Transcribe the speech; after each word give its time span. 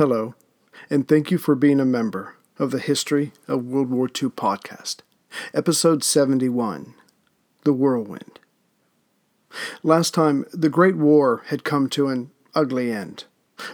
Hello, 0.00 0.34
and 0.88 1.06
thank 1.06 1.30
you 1.30 1.36
for 1.36 1.54
being 1.54 1.78
a 1.78 1.84
member 1.84 2.34
of 2.58 2.70
the 2.70 2.78
History 2.78 3.32
of 3.46 3.66
World 3.66 3.90
War 3.90 4.06
II 4.06 4.30
podcast, 4.30 5.00
episode 5.52 6.02
71 6.02 6.94
The 7.64 7.74
Whirlwind. 7.74 8.40
Last 9.82 10.14
time, 10.14 10.46
the 10.54 10.70
Great 10.70 10.96
War 10.96 11.42
had 11.48 11.64
come 11.64 11.90
to 11.90 12.08
an 12.08 12.30
ugly 12.54 12.90
end. 12.90 13.24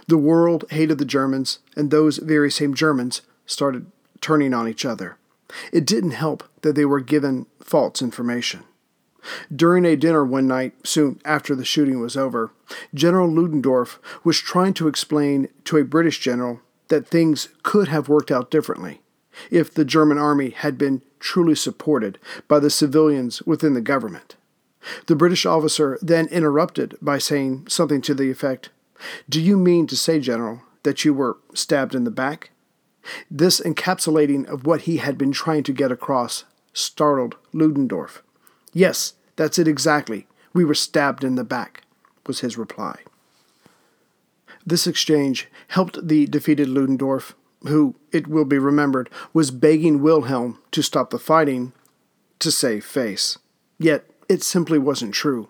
The 0.07 0.17
world 0.17 0.65
hated 0.69 0.97
the 0.97 1.05
Germans, 1.05 1.59
and 1.77 1.91
those 1.91 2.17
very 2.17 2.51
same 2.51 2.73
Germans 2.73 3.21
started 3.45 3.89
turning 4.19 4.53
on 4.53 4.67
each 4.67 4.83
other. 4.83 5.15
It 5.71 5.85
didn't 5.85 6.11
help 6.11 6.43
that 6.61 6.75
they 6.75 6.83
were 6.83 6.99
given 6.99 7.45
false 7.61 8.01
information. 8.01 8.65
During 9.53 9.85
a 9.85 9.95
dinner 9.95 10.23
one 10.23 10.47
night, 10.47 10.73
soon 10.85 11.19
after 11.25 11.55
the 11.55 11.65
shooting 11.65 11.99
was 11.99 12.15
over, 12.15 12.51
General 12.93 13.29
Ludendorff 13.29 13.99
was 14.23 14.39
trying 14.39 14.73
to 14.75 14.87
explain 14.87 15.49
to 15.65 15.77
a 15.77 15.83
British 15.83 16.19
general 16.19 16.61
that 16.87 17.07
things 17.07 17.49
could 17.63 17.87
have 17.87 18.09
worked 18.09 18.31
out 18.31 18.51
differently 18.51 19.01
if 19.51 19.73
the 19.73 19.85
German 19.85 20.17
army 20.17 20.49
had 20.49 20.77
been 20.77 21.01
truly 21.19 21.55
supported 21.55 22.17
by 22.47 22.59
the 22.59 22.69
civilians 22.69 23.41
within 23.43 23.73
the 23.73 23.81
government. 23.81 24.35
The 25.07 25.15
British 25.15 25.45
officer 25.45 25.97
then 26.01 26.27
interrupted 26.27 26.97
by 27.01 27.17
saying 27.17 27.67
something 27.67 28.01
to 28.01 28.13
the 28.13 28.31
effect 28.31 28.69
Do 29.29 29.41
you 29.41 29.57
mean 29.57 29.87
to 29.87 29.97
say, 29.97 30.19
General, 30.19 30.61
that 30.83 31.03
you 31.05 31.13
were 31.13 31.37
stabbed 31.53 31.93
in 31.93 32.03
the 32.03 32.11
back? 32.11 32.51
This 33.29 33.59
encapsulating 33.61 34.45
of 34.47 34.65
what 34.65 34.81
he 34.81 34.97
had 34.97 35.17
been 35.17 35.31
trying 35.31 35.63
to 35.63 35.73
get 35.73 35.91
across 35.91 36.45
startled 36.73 37.35
Ludendorff. 37.53 38.21
Yes, 38.73 39.13
that's 39.37 39.57
it 39.57 39.67
exactly. 39.67 40.27
We 40.53 40.65
were 40.65 40.75
stabbed 40.75 41.23
in 41.23 41.35
the 41.35 41.45
back, 41.45 41.83
was 42.25 42.41
his 42.41 42.57
reply. 42.57 42.99
This 44.65 44.85
exchange 44.85 45.47
helped 45.69 46.05
the 46.05 46.25
defeated 46.25 46.67
Ludendorff, 46.67 47.35
who, 47.67 47.95
it 48.11 48.27
will 48.27 48.43
be 48.43 48.57
remembered, 48.57 49.09
was 49.33 49.49
begging 49.49 50.01
Wilhelm 50.01 50.59
to 50.71 50.81
stop 50.81 51.09
the 51.09 51.19
fighting, 51.19 51.71
to 52.39 52.51
save 52.51 52.83
face. 52.83 53.37
Yet 53.79 54.09
it 54.27 54.43
simply 54.43 54.77
wasn't 54.77 55.13
true. 55.13 55.47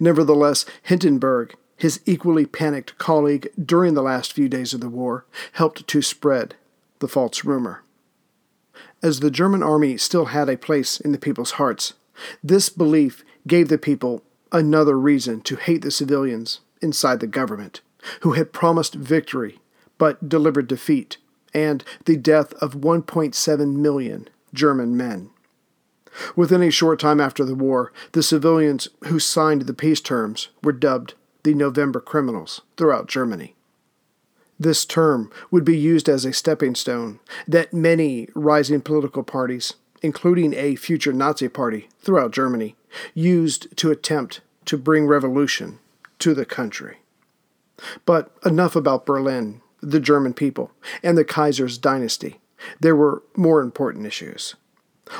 Nevertheless, 0.00 0.64
Hindenburg, 0.82 1.54
his 1.76 2.00
equally 2.04 2.46
panicked 2.46 2.98
colleague 2.98 3.48
during 3.64 3.94
the 3.94 4.02
last 4.02 4.32
few 4.32 4.48
days 4.48 4.74
of 4.74 4.80
the 4.80 4.88
war, 4.88 5.24
helped 5.52 5.86
to 5.86 6.02
spread 6.02 6.56
the 6.98 7.08
false 7.08 7.44
rumor. 7.44 7.84
As 9.02 9.20
the 9.20 9.30
German 9.30 9.62
army 9.62 9.96
still 9.96 10.26
had 10.26 10.48
a 10.48 10.56
place 10.56 10.98
in 10.98 11.12
the 11.12 11.18
people's 11.18 11.52
hearts, 11.52 11.94
this 12.42 12.68
belief 12.68 13.24
gave 13.46 13.68
the 13.68 13.78
people 13.78 14.22
another 14.52 14.98
reason 14.98 15.40
to 15.42 15.56
hate 15.56 15.82
the 15.82 15.90
civilians 15.90 16.60
inside 16.80 17.20
the 17.20 17.26
government, 17.26 17.80
who 18.20 18.32
had 18.32 18.52
promised 18.52 18.94
victory 18.94 19.60
but 19.98 20.28
delivered 20.28 20.68
defeat 20.68 21.16
and 21.52 21.82
the 22.04 22.16
death 22.16 22.52
of 22.54 22.74
1.7 22.74 23.76
million 23.76 24.28
German 24.54 24.96
men. 24.96 25.30
Within 26.36 26.62
a 26.62 26.70
short 26.70 26.98
time 26.98 27.20
after 27.20 27.44
the 27.44 27.54
war, 27.54 27.92
the 28.12 28.22
civilians 28.22 28.88
who 29.06 29.18
signed 29.18 29.62
the 29.62 29.74
peace 29.74 30.00
terms 30.00 30.48
were 30.62 30.72
dubbed 30.72 31.14
the 31.42 31.54
November 31.54 32.00
criminals 32.00 32.62
throughout 32.76 33.06
Germany. 33.06 33.54
This 34.58 34.84
term 34.84 35.30
would 35.50 35.64
be 35.64 35.76
used 35.76 36.08
as 36.08 36.24
a 36.24 36.32
stepping 36.32 36.74
stone 36.74 37.20
that 37.46 37.72
many 37.72 38.28
rising 38.34 38.80
political 38.80 39.22
parties, 39.22 39.74
including 40.02 40.54
a 40.54 40.76
future 40.76 41.12
Nazi 41.12 41.48
party 41.48 41.88
throughout 42.00 42.32
Germany, 42.32 42.76
used 43.14 43.76
to 43.76 43.90
attempt 43.90 44.40
to 44.66 44.76
bring 44.76 45.06
revolution 45.06 45.78
to 46.18 46.34
the 46.34 46.44
country. 46.44 46.98
But 48.04 48.32
enough 48.44 48.76
about 48.76 49.06
Berlin, 49.06 49.62
the 49.80 50.00
German 50.00 50.34
people, 50.34 50.72
and 51.02 51.16
the 51.16 51.24
Kaiser's 51.24 51.78
dynasty. 51.78 52.40
There 52.80 52.96
were 52.96 53.22
more 53.36 53.60
important 53.60 54.06
issues. 54.06 54.56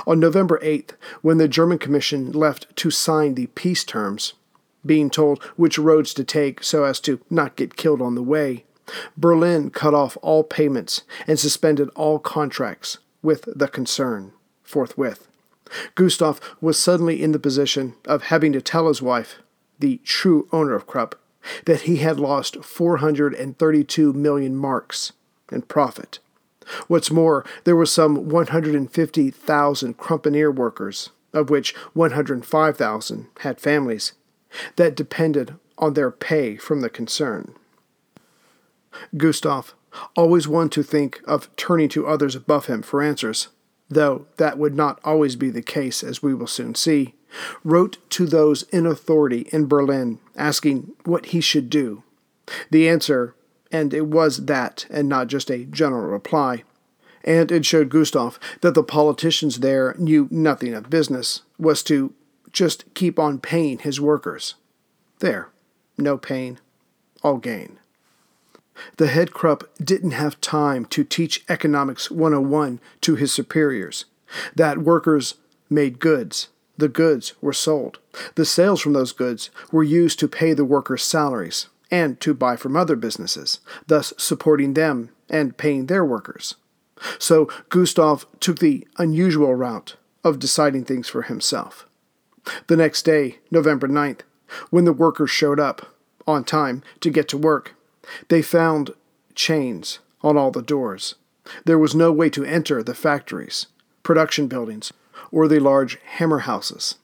On 0.06 0.20
November 0.20 0.58
8th, 0.62 0.90
when 1.22 1.38
the 1.38 1.48
German 1.48 1.78
Commission 1.78 2.33
left 2.33 2.74
to 2.77 2.90
sign 2.90 3.34
the 3.34 3.46
peace 3.46 3.84
terms, 3.84 4.34
being 4.84 5.08
told 5.08 5.42
which 5.56 5.78
roads 5.78 6.12
to 6.14 6.24
take 6.24 6.62
so 6.62 6.84
as 6.84 7.00
to 7.00 7.20
not 7.30 7.56
get 7.56 7.77
killed 7.77 8.02
on 8.02 8.14
the 8.14 8.22
way, 8.22 8.64
Berlin 9.17 9.70
cut 9.70 9.94
off 9.94 10.17
all 10.22 10.42
payments 10.42 11.02
and 11.27 11.38
suspended 11.38 11.88
all 11.90 12.18
contracts 12.18 12.98
with 13.22 13.48
the 13.55 13.68
concern 13.68 14.33
forthwith. 14.68 15.27
Gustav 15.95 16.40
was 16.61 16.79
suddenly 16.79 17.23
in 17.23 17.33
the 17.33 17.39
position 17.39 17.95
of 18.05 18.24
having 18.24 18.52
to 18.52 18.61
tell 18.61 18.89
his 18.89 19.02
wife, 19.02 19.36
the 19.79 20.01
true 20.05 20.48
owner 20.52 20.74
of 20.74 20.86
Krupp, 20.86 21.18
that 21.64 21.83
he 21.83 21.96
had 21.96 22.20
lost 22.20 22.64
432 22.64 24.12
million 24.12 24.56
marks 24.56 25.12
in 25.51 25.62
profit. 25.62 26.18
What's 26.86 27.11
more, 27.11 27.45
there 27.64 27.77
were 27.77 27.86
some 27.86 28.29
150,000 28.29 29.98
Kruppianer 29.98 30.55
workers, 30.55 31.11
of 31.33 31.48
which 31.48 31.74
105,000 31.95 33.27
had 33.40 33.61
families, 33.61 34.12
that 34.77 34.95
depended 34.95 35.55
on 35.79 35.95
their 35.95 36.11
pay 36.11 36.56
from 36.56 36.83
the 36.83 36.90
concern. 36.90 37.55
Gustav, 39.17 39.74
always 40.14 40.46
one 40.46 40.68
to 40.70 40.83
think 40.83 41.20
of 41.27 41.55
turning 41.56 41.89
to 41.90 42.06
others 42.06 42.35
above 42.35 42.67
him 42.67 42.83
for 42.83 43.00
answers, 43.02 43.48
though 43.88 44.26
that 44.36 44.58
would 44.58 44.74
not 44.74 45.00
always 45.04 45.36
be 45.36 45.50
the 45.50 45.62
case, 45.62 46.02
as 46.02 46.22
we 46.22 46.34
will 46.34 46.46
soon 46.46 46.74
see, 46.74 47.14
wrote 47.64 47.98
to 48.10 48.26
those 48.26 48.62
in 48.64 48.86
authority 48.86 49.48
in 49.52 49.66
Berlin 49.66 50.18
asking 50.36 50.92
what 51.04 51.26
he 51.26 51.40
should 51.40 51.70
do. 51.70 52.02
The 52.70 52.88
answer, 52.88 53.34
and 53.70 53.92
it 53.92 54.06
was 54.06 54.46
that 54.46 54.86
and 54.90 55.08
not 55.08 55.26
just 55.26 55.50
a 55.50 55.64
general 55.64 56.06
reply, 56.06 56.64
and 57.24 57.52
it 57.52 57.66
showed 57.66 57.90
Gustav 57.90 58.38
that 58.60 58.74
the 58.74 58.82
politicians 58.82 59.60
there 59.60 59.94
knew 59.98 60.28
nothing 60.30 60.74
of 60.74 60.88
business, 60.88 61.42
was 61.58 61.82
to 61.84 62.14
just 62.52 62.84
keep 62.94 63.18
on 63.18 63.38
paying 63.38 63.78
his 63.78 64.00
workers. 64.00 64.55
There, 65.18 65.50
no 65.98 66.16
pain, 66.16 66.58
all 67.22 67.36
gain. 67.36 67.78
The 68.96 69.08
head 69.08 69.33
Krupp 69.33 69.64
didn't 69.78 70.12
have 70.12 70.40
time 70.40 70.84
to 70.86 71.05
teach 71.05 71.44
Economics 71.48 72.11
101 72.11 72.80
to 73.02 73.16
his 73.16 73.33
superiors. 73.33 74.05
That 74.55 74.78
workers 74.78 75.34
made 75.70 76.00
goods. 76.00 76.48
The 76.77 76.88
goods 76.88 77.34
were 77.40 77.52
sold. 77.52 77.98
The 78.36 78.44
sales 78.44 78.80
from 78.80 78.92
those 78.92 79.12
goods 79.12 79.50
were 79.72 79.83
used 79.83 80.18
to 80.20 80.28
pay 80.28 80.52
the 80.55 80.64
workers' 80.64 81.02
salaries 81.02 81.68
and 81.90 82.20
to 82.20 82.34
buy 82.34 82.56
from 82.56 82.77
other 82.77 82.96
businesses, 82.96 83.61
thus 83.86 84.12
supporting 84.17 84.74
them 84.74 85.11
and 85.28 85.56
paying 85.56 85.86
their 85.86 86.05
workers. 86.05 86.55
So 87.18 87.48
Gustav 87.68 88.27
took 88.40 88.58
the 88.58 88.86
unusual 88.98 89.55
route 89.55 89.96
of 90.24 90.38
deciding 90.38 90.84
things 90.84 91.08
for 91.08 91.22
himself. 91.22 91.86
The 92.67 92.77
next 92.77 93.02
day, 93.02 93.38
November 93.50 93.88
9th, 93.88 94.20
when 94.70 94.84
the 94.84 94.92
workers 94.92 95.30
showed 95.30 95.61
up 95.61 95.94
on 96.27 96.44
time 96.44 96.83
to 97.00 97.11
get 97.11 97.28
to 97.28 97.38
work, 97.38 97.74
they 98.29 98.42
found 98.42 98.92
chains 99.35 99.98
on 100.23 100.36
all 100.36 100.51
the 100.51 100.63
doors. 100.63 101.14
There 101.64 101.79
was 101.79 101.95
no 101.95 102.13
way 102.13 102.30
to 102.30 102.45
enter 102.45 102.83
the 102.83 102.95
factories, 102.95 103.67
production 104.02 104.48
buildings, 104.48 104.92
or 105.30 105.48
the 105.48 105.61
large 105.61 105.98
hammer 106.05 106.41
houses. 106.41 106.97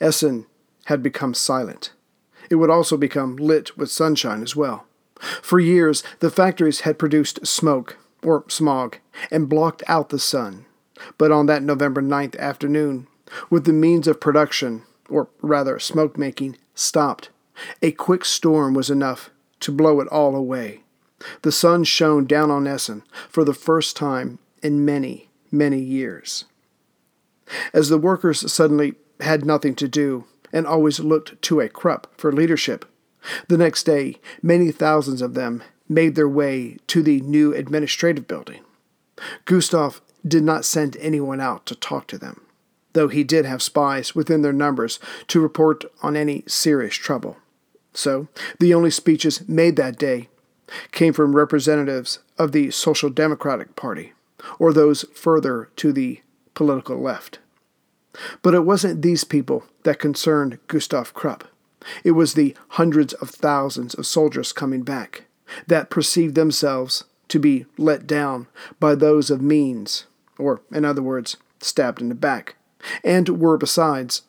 Essen 0.00 0.46
had 0.86 1.02
become 1.02 1.34
silent. 1.34 1.92
It 2.50 2.56
would 2.56 2.70
also 2.70 2.96
become 2.96 3.36
lit 3.36 3.76
with 3.76 3.90
sunshine 3.90 4.42
as 4.42 4.56
well. 4.56 4.86
For 5.42 5.60
years, 5.60 6.02
the 6.20 6.30
factories 6.30 6.80
had 6.80 6.98
produced 6.98 7.46
smoke, 7.46 7.98
or 8.22 8.44
smog, 8.48 8.98
and 9.30 9.48
blocked 9.48 9.82
out 9.86 10.08
the 10.08 10.18
sun. 10.18 10.66
But 11.18 11.32
on 11.32 11.46
that 11.46 11.62
November 11.62 12.02
9th 12.02 12.38
afternoon, 12.38 13.06
with 13.48 13.64
the 13.64 13.72
means 13.72 14.08
of 14.08 14.20
production, 14.20 14.82
or 15.08 15.28
rather 15.40 15.78
smoke 15.78 16.18
making, 16.18 16.56
stopped, 16.74 17.30
a 17.82 17.92
quick 17.92 18.24
storm 18.24 18.74
was 18.74 18.90
enough 18.90 19.30
to 19.60 19.72
blow 19.72 20.00
it 20.00 20.08
all 20.08 20.34
away. 20.34 20.82
The 21.42 21.52
sun 21.52 21.84
shone 21.84 22.26
down 22.26 22.50
on 22.50 22.66
Essen 22.66 23.02
for 23.28 23.44
the 23.44 23.54
first 23.54 23.96
time 23.96 24.38
in 24.62 24.84
many, 24.84 25.28
many 25.50 25.80
years. 25.80 26.44
As 27.72 27.88
the 27.88 27.98
workers 27.98 28.50
suddenly 28.52 28.94
had 29.20 29.44
nothing 29.44 29.74
to 29.76 29.88
do 29.88 30.24
and 30.52 30.66
always 30.66 31.00
looked 31.00 31.40
to 31.42 31.60
a 31.60 31.68
Krupp 31.68 32.06
for 32.16 32.32
leadership, 32.32 32.84
the 33.48 33.58
next 33.58 33.84
day 33.84 34.16
many 34.42 34.70
thousands 34.72 35.20
of 35.20 35.34
them 35.34 35.62
made 35.88 36.14
their 36.14 36.28
way 36.28 36.78
to 36.86 37.02
the 37.02 37.20
new 37.20 37.52
administrative 37.54 38.26
building. 38.26 38.62
Gustav 39.44 40.00
did 40.26 40.42
not 40.42 40.64
send 40.64 40.96
anyone 40.98 41.40
out 41.40 41.66
to 41.66 41.74
talk 41.74 42.06
to 42.06 42.18
them, 42.18 42.42
though 42.92 43.08
he 43.08 43.24
did 43.24 43.44
have 43.44 43.62
spies 43.62 44.14
within 44.14 44.42
their 44.42 44.52
numbers 44.52 44.98
to 45.26 45.40
report 45.40 45.84
on 46.02 46.16
any 46.16 46.44
serious 46.46 46.94
trouble. 46.94 47.36
So, 47.92 48.28
the 48.58 48.72
only 48.74 48.90
speeches 48.90 49.48
made 49.48 49.76
that 49.76 49.98
day 49.98 50.28
came 50.92 51.12
from 51.12 51.34
representatives 51.34 52.20
of 52.38 52.52
the 52.52 52.70
Social 52.70 53.10
Democratic 53.10 53.74
Party, 53.76 54.12
or 54.58 54.72
those 54.72 55.04
further 55.14 55.70
to 55.76 55.92
the 55.92 56.20
political 56.54 57.00
left. 57.00 57.38
But 58.42 58.54
it 58.54 58.64
wasn't 58.64 59.02
these 59.02 59.24
people 59.24 59.64
that 59.82 59.98
concerned 59.98 60.58
Gustav 60.66 61.14
Krupp. 61.14 61.44
It 62.04 62.12
was 62.12 62.34
the 62.34 62.54
hundreds 62.70 63.14
of 63.14 63.30
thousands 63.30 63.94
of 63.94 64.06
soldiers 64.06 64.52
coming 64.52 64.82
back 64.82 65.24
that 65.66 65.90
perceived 65.90 66.34
themselves 66.34 67.04
to 67.28 67.38
be 67.38 67.66
let 67.78 68.06
down 68.06 68.46
by 68.78 68.94
those 68.94 69.30
of 69.30 69.40
means, 69.40 70.06
or, 70.38 70.60
in 70.72 70.84
other 70.84 71.02
words, 71.02 71.36
stabbed 71.60 72.00
in 72.00 72.08
the 72.08 72.14
back, 72.14 72.56
and 73.04 73.28
were, 73.40 73.56
besides, 73.56 74.22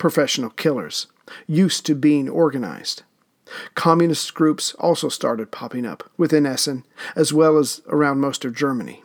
professional 0.00 0.50
killers, 0.50 1.06
used 1.46 1.86
to 1.86 1.94
being 1.94 2.28
organized. 2.28 3.04
Communist 3.74 4.34
groups 4.34 4.74
also 4.78 5.08
started 5.08 5.52
popping 5.52 5.84
up 5.84 6.10
within 6.16 6.46
Essen, 6.46 6.84
as 7.14 7.32
well 7.32 7.58
as 7.58 7.82
around 7.86 8.18
most 8.18 8.44
of 8.44 8.54
Germany. 8.54 9.04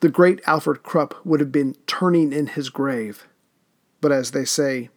The 0.00 0.08
great 0.08 0.40
Alfred 0.46 0.82
Krupp 0.82 1.14
would 1.24 1.40
have 1.40 1.52
been 1.52 1.76
turning 1.86 2.32
in 2.32 2.48
his 2.48 2.70
grave. 2.70 3.26
But 4.00 4.12
as 4.12 4.32
they 4.32 4.44
say, 4.44 4.90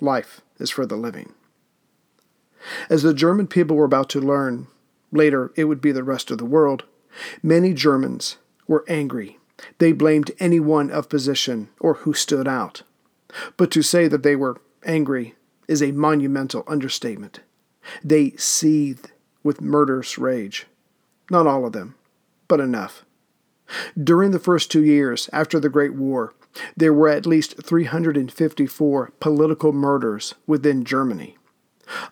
life 0.00 0.42
is 0.58 0.70
for 0.70 0.86
the 0.86 0.96
living. 0.96 1.34
As 2.88 3.02
the 3.02 3.14
German 3.14 3.46
people 3.46 3.76
were 3.76 3.84
about 3.84 4.08
to 4.10 4.20
learn, 4.20 4.68
later 5.10 5.52
it 5.56 5.64
would 5.64 5.80
be 5.80 5.92
the 5.92 6.04
rest 6.04 6.30
of 6.30 6.38
the 6.38 6.44
world, 6.44 6.84
many 7.42 7.74
Germans 7.74 8.36
were 8.66 8.84
angry. 8.88 9.38
They 9.78 9.92
blamed 9.92 10.30
anyone 10.38 10.90
of 10.90 11.08
position 11.08 11.70
or 11.80 11.94
who 11.94 12.12
stood 12.12 12.46
out. 12.46 12.82
But 13.56 13.70
to 13.72 13.82
say 13.82 14.08
that 14.08 14.22
they 14.22 14.36
were 14.36 14.60
angry 14.84 15.34
is 15.66 15.82
a 15.82 15.92
monumental 15.92 16.64
understatement. 16.66 17.40
They 18.02 18.30
seethed 18.32 19.12
with 19.42 19.60
murderous 19.60 20.18
rage. 20.18 20.66
Not 21.30 21.46
all 21.46 21.66
of 21.66 21.72
them, 21.72 21.94
but 22.48 22.60
enough. 22.60 23.04
During 24.02 24.30
the 24.30 24.38
first 24.38 24.70
two 24.70 24.82
years 24.82 25.28
after 25.32 25.60
the 25.60 25.68
Great 25.68 25.94
War, 25.94 26.32
there 26.76 26.92
were 26.92 27.08
at 27.08 27.26
least 27.26 27.62
354 27.62 29.12
political 29.20 29.72
murders 29.72 30.34
within 30.46 30.84
Germany. 30.84 31.36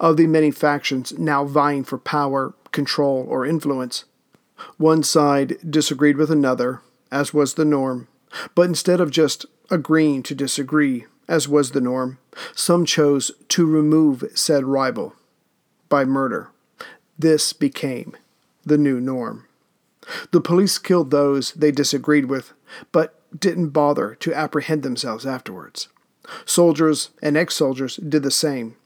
Of 0.00 0.16
the 0.16 0.26
many 0.26 0.50
factions 0.50 1.18
now 1.18 1.44
vying 1.44 1.84
for 1.84 1.98
power, 1.98 2.54
control, 2.72 3.26
or 3.28 3.44
influence, 3.44 4.04
one 4.78 5.02
side 5.02 5.56
disagreed 5.68 6.16
with 6.16 6.30
another, 6.30 6.80
as 7.10 7.34
was 7.34 7.54
the 7.54 7.64
norm, 7.64 8.08
but 8.54 8.62
instead 8.62 9.00
of 9.00 9.10
just 9.10 9.46
agreeing 9.70 10.22
to 10.24 10.34
disagree, 10.34 11.06
as 11.28 11.48
was 11.48 11.70
the 11.70 11.80
norm, 11.80 12.18
some 12.54 12.84
chose 12.84 13.30
to 13.48 13.66
remove 13.66 14.24
said 14.34 14.64
rival 14.64 15.14
by 15.88 16.04
murder. 16.04 16.50
This 17.18 17.52
became 17.52 18.16
the 18.64 18.78
new 18.78 19.00
norm. 19.00 19.46
The 20.30 20.40
police 20.40 20.78
killed 20.78 21.10
those 21.10 21.52
they 21.52 21.72
disagreed 21.72 22.26
with, 22.26 22.52
but 22.92 23.20
didn't 23.38 23.70
bother 23.70 24.14
to 24.16 24.34
apprehend 24.34 24.82
themselves 24.82 25.26
afterwards. 25.26 25.88
Soldiers 26.44 27.10
and 27.22 27.36
ex 27.36 27.54
soldiers 27.54 27.96
did 27.96 28.22
the 28.22 28.30
same, 28.30 28.76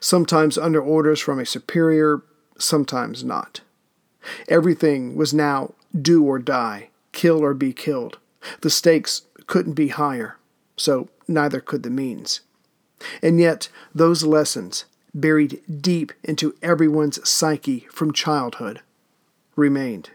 sometimes 0.00 0.58
under 0.58 0.80
orders 0.80 1.20
from 1.20 1.38
a 1.38 1.46
superior, 1.46 2.22
sometimes 2.58 3.24
not. 3.24 3.60
Everything 4.48 5.16
was 5.16 5.32
now 5.32 5.74
do 6.00 6.24
or 6.24 6.38
die, 6.38 6.90
kill 7.12 7.42
or 7.42 7.54
be 7.54 7.72
killed. 7.72 8.18
The 8.60 8.70
stakes 8.70 9.22
couldn't 9.46 9.72
be 9.72 9.88
higher, 9.88 10.36
so 10.76 11.08
neither 11.30 11.60
could 11.60 11.82
the 11.82 11.90
means. 11.90 12.40
And 13.22 13.40
yet, 13.40 13.68
those 13.94 14.24
lessons, 14.24 14.84
buried 15.14 15.62
deep 15.80 16.12
into 16.22 16.54
everyone's 16.62 17.26
psyche 17.28 17.86
from 17.90 18.12
childhood, 18.12 18.80
remained. 19.56 20.10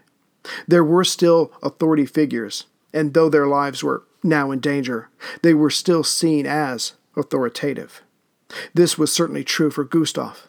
There 0.68 0.84
were 0.84 1.04
still 1.04 1.52
authority 1.62 2.06
figures, 2.06 2.66
and 2.92 3.12
though 3.12 3.28
their 3.28 3.48
lives 3.48 3.82
were 3.82 4.04
now 4.22 4.50
in 4.50 4.60
danger, 4.60 5.08
they 5.42 5.54
were 5.54 5.70
still 5.70 6.04
seen 6.04 6.46
as 6.46 6.92
authoritative. 7.16 8.02
This 8.74 8.96
was 8.96 9.12
certainly 9.12 9.42
true 9.42 9.70
for 9.70 9.84
Gustav, 9.84 10.46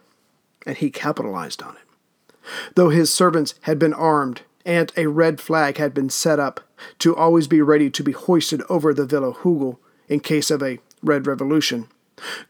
and 0.66 0.78
he 0.78 0.92
capitalized 0.92 1.64
on 1.64 1.75
it. 1.75 2.36
Though 2.75 2.90
his 2.90 3.12
servants 3.12 3.56
had 3.62 3.80
been 3.80 3.94
armed 3.94 4.42
and 4.66 4.92
a 4.96 5.08
red 5.08 5.40
flag 5.40 5.78
had 5.78 5.94
been 5.94 6.10
set 6.10 6.40
up 6.40 6.60
to 7.00 7.16
always 7.16 7.48
be 7.48 7.62
ready 7.62 7.90
to 7.90 8.04
be 8.04 8.12
hoisted 8.12 8.62
over 8.69 8.94
the 8.94 9.06
Villa 9.06 9.34
Hugel 9.34 9.78
in 10.07 10.19
case 10.19 10.51
of 10.51 10.62
a 10.63 10.80
Red 11.01 11.27
Revolution, 11.27 11.88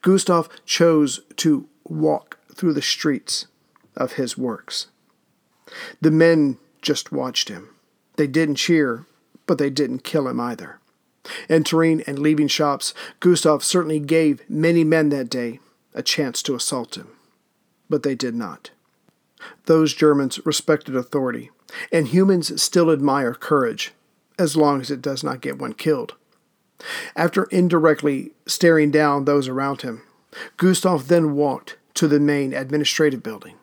Gustav 0.02 0.50
chose 0.66 1.22
to 1.38 1.68
walk 1.84 2.38
through 2.54 2.74
the 2.74 2.82
streets 2.82 3.48
of 3.96 4.14
his 4.14 4.38
works. 4.38 4.88
The 6.02 6.12
men 6.12 6.58
just 6.82 7.12
watched 7.12 7.50
him. 7.50 7.70
They 8.16 8.28
didn't 8.28 8.56
cheer, 8.56 9.06
but 9.46 9.58
they 9.58 9.70
didn't 9.70 10.04
kill 10.04 10.28
him 10.28 10.40
either. 10.40 10.80
Entering 11.50 12.02
and 12.08 12.20
leaving 12.20 12.48
shops, 12.48 12.94
Gustav 13.20 13.64
certainly 13.64 14.00
gave 14.00 14.50
many 14.50 14.84
men 14.84 15.10
that 15.10 15.30
day 15.30 15.60
a 15.94 16.02
chance 16.02 16.42
to 16.44 16.56
assault 16.56 16.96
him, 16.96 17.10
but 17.90 18.04
they 18.04 18.16
did 18.16 18.36
not. 18.36 18.72
Those 19.66 19.94
Germans 19.94 20.44
respected 20.46 20.96
authority, 20.96 21.52
and 21.92 22.08
humans 22.08 22.62
still 22.62 22.92
admire 22.92 23.34
courage, 23.34 23.94
as 24.40 24.56
long 24.56 24.80
as 24.82 24.90
it 24.90 25.02
does 25.02 25.24
not 25.24 25.42
get 25.42 25.60
one 25.60 25.74
killed. 25.74 26.16
After 27.16 27.44
indirectly 27.46 28.32
staring 28.46 28.92
down 28.92 29.26
those 29.26 29.48
around 29.48 29.82
him, 29.82 30.04
Gustav 30.58 31.08
then 31.08 31.34
walked 31.34 31.78
to 31.96 32.08
the 32.08 32.20
main 32.20 32.54
administrative 32.54 33.24
building. 33.24 33.56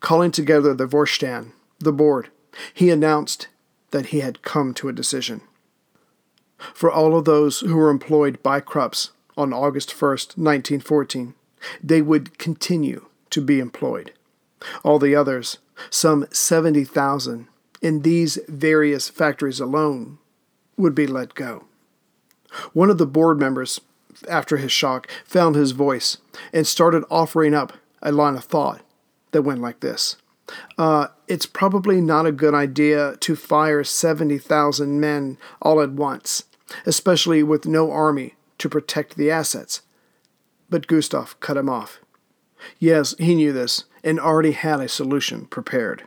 Calling 0.00 0.30
together 0.30 0.74
the 0.74 0.86
Vorstand, 0.86 1.52
the 1.78 1.92
board, 1.92 2.28
he 2.72 2.90
announced 2.90 3.48
that 3.90 4.06
he 4.06 4.20
had 4.20 4.42
come 4.42 4.74
to 4.74 4.88
a 4.88 4.92
decision. 4.92 5.40
For 6.58 6.90
all 6.90 7.16
of 7.16 7.24
those 7.24 7.60
who 7.60 7.76
were 7.76 7.90
employed 7.90 8.42
by 8.42 8.60
Krupps 8.60 9.10
on 9.36 9.52
August 9.52 9.90
1st, 9.90 10.38
1914, 10.38 11.34
they 11.82 12.02
would 12.02 12.38
continue 12.38 13.06
to 13.30 13.40
be 13.40 13.60
employed. 13.60 14.12
All 14.82 14.98
the 14.98 15.14
others, 15.14 15.58
some 15.90 16.26
70,000 16.30 17.48
in 17.82 18.02
these 18.02 18.38
various 18.48 19.08
factories 19.08 19.60
alone, 19.60 20.18
would 20.76 20.94
be 20.94 21.06
let 21.06 21.34
go. 21.34 21.64
One 22.72 22.90
of 22.90 22.98
the 22.98 23.06
board 23.06 23.38
members, 23.38 23.80
after 24.28 24.56
his 24.56 24.72
shock, 24.72 25.10
found 25.24 25.56
his 25.56 25.72
voice 25.72 26.18
and 26.52 26.66
started 26.66 27.04
offering 27.10 27.54
up 27.54 27.72
a 28.02 28.12
line 28.12 28.36
of 28.36 28.44
thought 28.44 28.82
that 29.32 29.42
went 29.42 29.60
like 29.60 29.80
this 29.80 30.16
uh, 30.78 31.08
It's 31.26 31.46
probably 31.46 32.00
not 32.00 32.26
a 32.26 32.32
good 32.32 32.54
idea 32.54 33.16
to 33.20 33.36
fire 33.36 33.84
70,000 33.84 35.00
men 35.00 35.38
all 35.60 35.80
at 35.80 35.92
once, 35.92 36.44
especially 36.86 37.42
with 37.42 37.66
no 37.66 37.90
army 37.90 38.34
to 38.58 38.68
protect 38.68 39.16
the 39.16 39.30
assets. 39.30 39.82
But 40.70 40.86
Gustav 40.86 41.38
cut 41.40 41.56
him 41.56 41.68
off. 41.68 42.00
Yes, 42.78 43.14
he 43.18 43.34
knew 43.34 43.52
this 43.52 43.84
and 44.02 44.20
already 44.20 44.52
had 44.52 44.80
a 44.80 44.88
solution 44.88 45.46
prepared. 45.46 46.04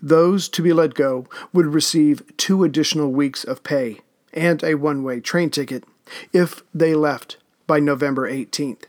Those 0.00 0.48
to 0.50 0.62
be 0.62 0.72
let 0.72 0.94
go 0.94 1.26
would 1.52 1.66
receive 1.66 2.22
two 2.36 2.64
additional 2.64 3.12
weeks 3.12 3.44
of 3.44 3.62
pay 3.62 4.00
and 4.34 4.62
a 4.62 4.74
one 4.74 5.02
way 5.02 5.20
train 5.20 5.48
ticket 5.48 5.84
if 6.32 6.62
they 6.74 6.94
left 6.94 7.38
by 7.66 7.80
November 7.80 8.30
18th. 8.30 8.84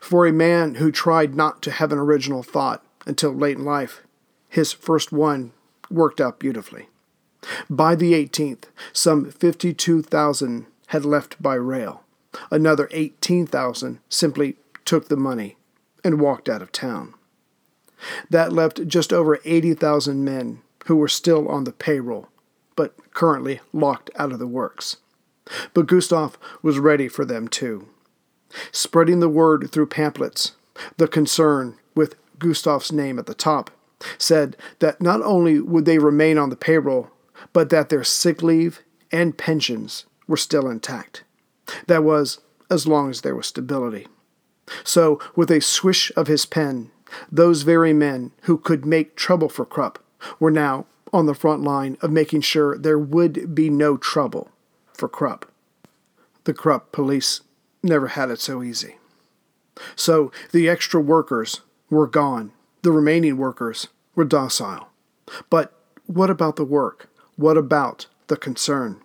For 0.00 0.26
a 0.26 0.32
man 0.32 0.76
who 0.76 0.90
tried 0.90 1.34
not 1.34 1.62
to 1.62 1.70
have 1.70 1.92
an 1.92 1.98
original 1.98 2.42
thought 2.42 2.84
until 3.06 3.32
late 3.32 3.58
in 3.58 3.64
life, 3.64 4.02
his 4.48 4.72
first 4.72 5.12
one 5.12 5.52
worked 5.90 6.20
out 6.20 6.38
beautifully. 6.38 6.88
By 7.70 7.94
the 7.94 8.12
18th, 8.12 8.64
some 8.92 9.30
52,000 9.30 10.66
had 10.88 11.04
left 11.04 11.40
by 11.42 11.54
rail. 11.54 12.02
Another 12.50 12.88
18,000 12.92 13.98
simply 14.08 14.56
took 14.84 15.08
the 15.08 15.16
money 15.16 15.56
and 16.04 16.20
walked 16.20 16.48
out 16.48 16.62
of 16.62 16.72
town. 16.72 17.14
That 18.30 18.52
left 18.52 18.86
just 18.86 19.12
over 19.12 19.38
80,000 19.44 20.24
men 20.24 20.60
who 20.86 20.96
were 20.96 21.08
still 21.08 21.48
on 21.48 21.64
the 21.64 21.72
payroll 21.72 22.28
but 22.76 22.94
currently 23.14 23.60
locked 23.72 24.10
out 24.16 24.32
of 24.32 24.38
the 24.38 24.46
works. 24.46 24.96
But 25.74 25.86
Gustav 25.86 26.38
was 26.62 26.78
ready 26.78 27.08
for 27.08 27.24
them 27.24 27.48
too. 27.48 27.88
Spreading 28.70 29.20
the 29.20 29.28
word 29.28 29.70
through 29.70 29.86
pamphlets, 29.86 30.52
the 30.96 31.08
concern, 31.08 31.76
with 31.94 32.16
Gustav's 32.38 32.92
name 32.92 33.18
at 33.18 33.26
the 33.26 33.34
top, 33.34 33.70
said 34.18 34.56
that 34.80 35.00
not 35.00 35.22
only 35.22 35.60
would 35.60 35.84
they 35.84 35.98
remain 35.98 36.38
on 36.38 36.50
the 36.50 36.56
payroll, 36.56 37.10
but 37.52 37.70
that 37.70 37.88
their 37.88 38.04
sick 38.04 38.42
leave 38.42 38.82
and 39.10 39.38
pensions 39.38 40.06
were 40.26 40.36
still 40.36 40.68
intact. 40.68 41.24
That 41.86 42.04
was, 42.04 42.40
as 42.70 42.86
long 42.86 43.10
as 43.10 43.20
there 43.20 43.36
was 43.36 43.46
stability. 43.46 44.06
So, 44.84 45.20
with 45.36 45.50
a 45.50 45.60
swish 45.60 46.12
of 46.16 46.28
his 46.28 46.46
pen, 46.46 46.90
those 47.30 47.62
very 47.62 47.92
men 47.92 48.32
who 48.42 48.56
could 48.56 48.86
make 48.86 49.16
trouble 49.16 49.48
for 49.48 49.64
Krupp 49.64 49.98
were 50.40 50.50
now 50.50 50.86
on 51.12 51.26
the 51.26 51.34
front 51.34 51.62
line 51.62 51.96
of 52.00 52.10
making 52.10 52.40
sure 52.40 52.76
there 52.76 52.98
would 52.98 53.54
be 53.54 53.68
no 53.68 53.96
trouble 53.96 54.48
for 54.94 55.08
Krupp. 55.08 55.50
The 56.44 56.54
Krupp 56.54 56.92
police 56.92 57.42
never 57.82 58.08
had 58.08 58.30
it 58.30 58.40
so 58.40 58.62
easy. 58.62 58.96
So 59.96 60.32
the 60.52 60.68
extra 60.68 61.00
workers 61.00 61.60
were 61.90 62.06
gone. 62.06 62.52
The 62.82 62.92
remaining 62.92 63.36
workers 63.36 63.88
were 64.14 64.24
docile. 64.24 64.88
But 65.50 65.72
what 66.06 66.30
about 66.30 66.56
the 66.56 66.64
work? 66.64 67.08
What 67.36 67.56
about 67.56 68.06
the 68.26 68.36
concern? 68.36 69.00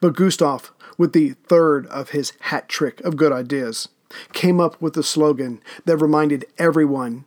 But 0.00 0.16
Gustav, 0.16 0.72
with 0.96 1.12
the 1.12 1.30
third 1.48 1.86
of 1.88 2.10
his 2.10 2.32
hat 2.40 2.68
trick 2.68 3.00
of 3.00 3.16
good 3.16 3.32
ideas, 3.32 3.88
came 4.32 4.60
up 4.60 4.80
with 4.80 4.96
a 4.96 5.02
slogan 5.02 5.60
that 5.84 5.98
reminded 5.98 6.46
everyone 6.58 7.24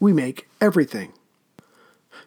we 0.00 0.12
make 0.12 0.48
everything. 0.60 1.12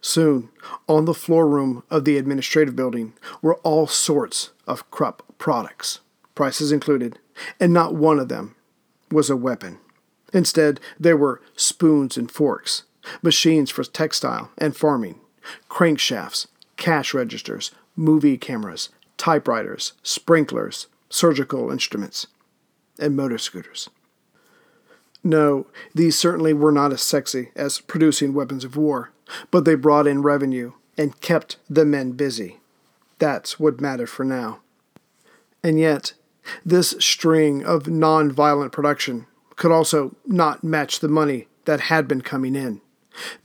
Soon, 0.01 0.50
On 0.88 1.05
the 1.05 1.13
floor 1.13 1.48
room 1.48 1.84
of 1.91 2.05
the 2.05 2.17
administrative 2.17 2.75
building 2.75 3.13
were 3.41 3.55
all 3.58 3.86
sorts 3.86 4.50
of 4.65 4.89
Krupp 4.89 5.24
products, 5.38 6.00
prices 6.34 6.72
included, 6.72 7.20
and 7.60 7.72
not 7.72 7.93
one 7.96 8.20
of 8.20 8.27
them 8.27 8.55
was 9.12 9.29
a 9.29 9.38
weapon. 9.38 9.77
Instead, 10.34 10.79
there 11.00 11.17
were 11.17 11.41
spoons 11.55 12.17
and 12.17 12.31
forks, 12.31 12.84
machines 13.22 13.70
for 13.70 13.84
textile 13.84 14.51
and 14.58 14.75
farming, 14.75 15.20
crankshafts, 15.70 16.48
cash 16.77 17.13
registers, 17.13 17.72
movie 17.96 18.38
cameras, 18.38 18.89
typewriters, 19.17 19.93
sprinklers, 20.01 20.88
surgical 21.10 21.72
instruments, 21.72 22.27
and 22.98 23.15
motor 23.15 23.38
scooters. 23.38 23.89
No, 25.24 25.67
these 25.93 26.17
certainly 26.17 26.53
were 26.53 26.72
not 26.72 26.91
as 26.91 27.01
sexy 27.01 27.51
as 27.55 27.81
producing 27.81 28.34
weapons 28.34 28.63
of 28.63 28.75
war, 28.75 29.12
but 29.50 29.66
they 29.66 29.76
brought 29.76 30.08
in 30.08 30.22
revenue 30.22 30.74
and 30.98 31.20
kept 31.22 31.58
the 31.70 31.86
men 31.86 32.12
busy. 32.12 32.60
That's 33.20 33.60
what 33.60 33.82
mattered 33.82 34.10
for 34.10 34.26
now. 34.26 34.60
And 35.64 35.80
yet, 35.80 36.14
this 36.66 36.96
string 37.00 37.64
of 37.64 37.88
non 37.88 38.32
violent 38.32 38.72
production 38.72 39.28
could 39.56 39.72
also 39.72 40.16
not 40.26 40.64
match 40.64 41.00
the 41.00 41.08
money 41.08 41.48
that 41.66 41.82
had 41.82 42.08
been 42.08 42.22
coming 42.22 42.56
in. 42.56 42.82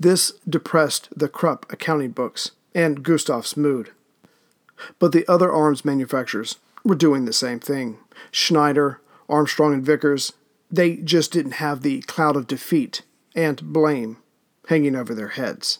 This 0.01 0.33
depressed 0.49 1.09
the 1.15 1.29
Krupp 1.29 1.71
accounting 1.71 2.13
books 2.13 2.53
and 2.75 3.03
Gustav's 3.03 3.57
mood. 3.57 3.91
But 4.99 5.13
the 5.13 5.27
other 5.31 5.53
arms 5.53 5.85
manufacturers 5.85 6.57
were 6.85 6.95
doing 6.95 7.25
the 7.25 7.33
same 7.33 7.61
thing. 7.61 7.99
Schneider, 8.31 9.01
Armstrong, 9.29 9.75
and 9.75 9.85
Vickers, 9.85 10.33
they 10.71 10.97
just 10.97 11.33
didn't 11.33 11.53
have 11.53 11.83
the 11.83 12.01
cloud 12.03 12.37
of 12.37 12.47
defeat 12.47 13.03
and 13.35 13.73
blame 13.73 14.19
hanging 14.67 14.95
over 14.95 15.15
their 15.15 15.29
heads. 15.29 15.79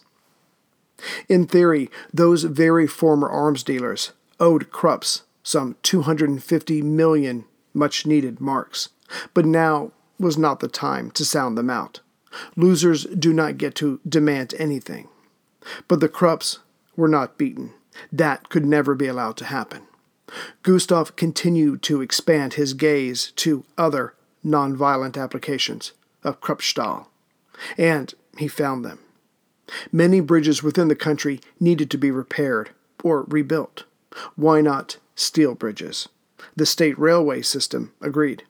In 1.29 1.45
theory, 1.45 1.89
those 2.13 2.43
very 2.43 2.87
former 2.87 3.29
arms 3.29 3.63
dealers 3.63 4.13
owed 4.39 4.71
Krupps 4.71 5.21
some 5.43 5.75
250 5.83 6.81
million 6.81 7.45
much 7.73 8.05
needed 8.05 8.41
marks, 8.41 8.89
but 9.33 9.45
now 9.45 9.91
was 10.19 10.37
not 10.37 10.59
the 10.59 10.67
time 10.67 11.11
to 11.11 11.23
sound 11.23 11.57
them 11.57 11.69
out. 11.69 12.01
Losers 12.55 13.05
do 13.05 13.31
not 13.31 13.57
get 13.57 13.75
to 13.75 13.99
demand 14.07 14.53
anything. 14.57 15.07
But 15.87 15.99
the 15.99 16.09
Krupps 16.09 16.59
were 16.95 17.07
not 17.07 17.37
beaten. 17.37 17.73
That 18.11 18.49
could 18.49 18.65
never 18.65 18.95
be 18.95 19.07
allowed 19.07 19.37
to 19.37 19.45
happen. 19.45 19.83
Gustav 20.63 21.15
continued 21.15 21.81
to 21.83 22.01
expand 22.01 22.53
his 22.53 22.73
gaze 22.73 23.31
to 23.37 23.63
other 23.77 24.13
nonviolent 24.45 25.21
applications 25.21 25.93
of 26.23 26.41
Kruppstahl, 26.41 27.07
and 27.77 28.13
he 28.37 28.47
found 28.47 28.83
them. 28.83 28.99
Many 29.91 30.21
bridges 30.21 30.63
within 30.63 30.87
the 30.87 30.95
country 30.95 31.41
needed 31.59 31.91
to 31.91 31.97
be 31.97 32.11
repaired 32.11 32.71
or 33.03 33.23
rebuilt. 33.23 33.83
Why 34.35 34.61
not 34.61 34.97
steel 35.15 35.55
bridges? 35.55 36.07
The 36.55 36.65
state 36.65 36.97
railway 36.97 37.41
system 37.41 37.93
agreed. 38.01 38.43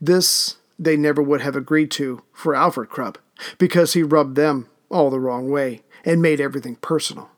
This 0.00 0.56
they 0.78 0.96
never 0.96 1.20
would 1.22 1.40
have 1.40 1.56
agreed 1.56 1.90
to 1.92 2.22
for 2.32 2.54
Alfred 2.54 2.88
Krupp, 2.88 3.18
because 3.58 3.92
he 3.92 4.02
rubbed 4.02 4.36
them 4.36 4.68
all 4.88 5.10
the 5.10 5.20
wrong 5.20 5.50
way 5.50 5.82
and 6.04 6.22
made 6.22 6.40
everything 6.40 6.76
personal. 6.76 7.30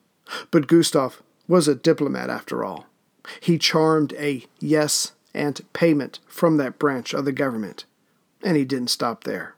But 0.51 0.67
Gustav 0.67 1.23
was 1.49 1.67
a 1.67 1.75
diplomat 1.75 2.31
after 2.31 2.63
all. 2.63 2.87
He 3.41 3.59
charmed 3.59 4.13
a 4.15 4.45
yes 4.61 5.13
and 5.35 5.61
payment 5.73 6.21
from 6.27 6.57
that 6.57 6.79
branch 6.79 7.15
of 7.15 7.25
the 7.25 7.33
government. 7.33 7.85
And 8.43 8.57
he 8.57 8.65
didn't 8.65 8.89
stop 8.89 9.25
there. 9.25 9.55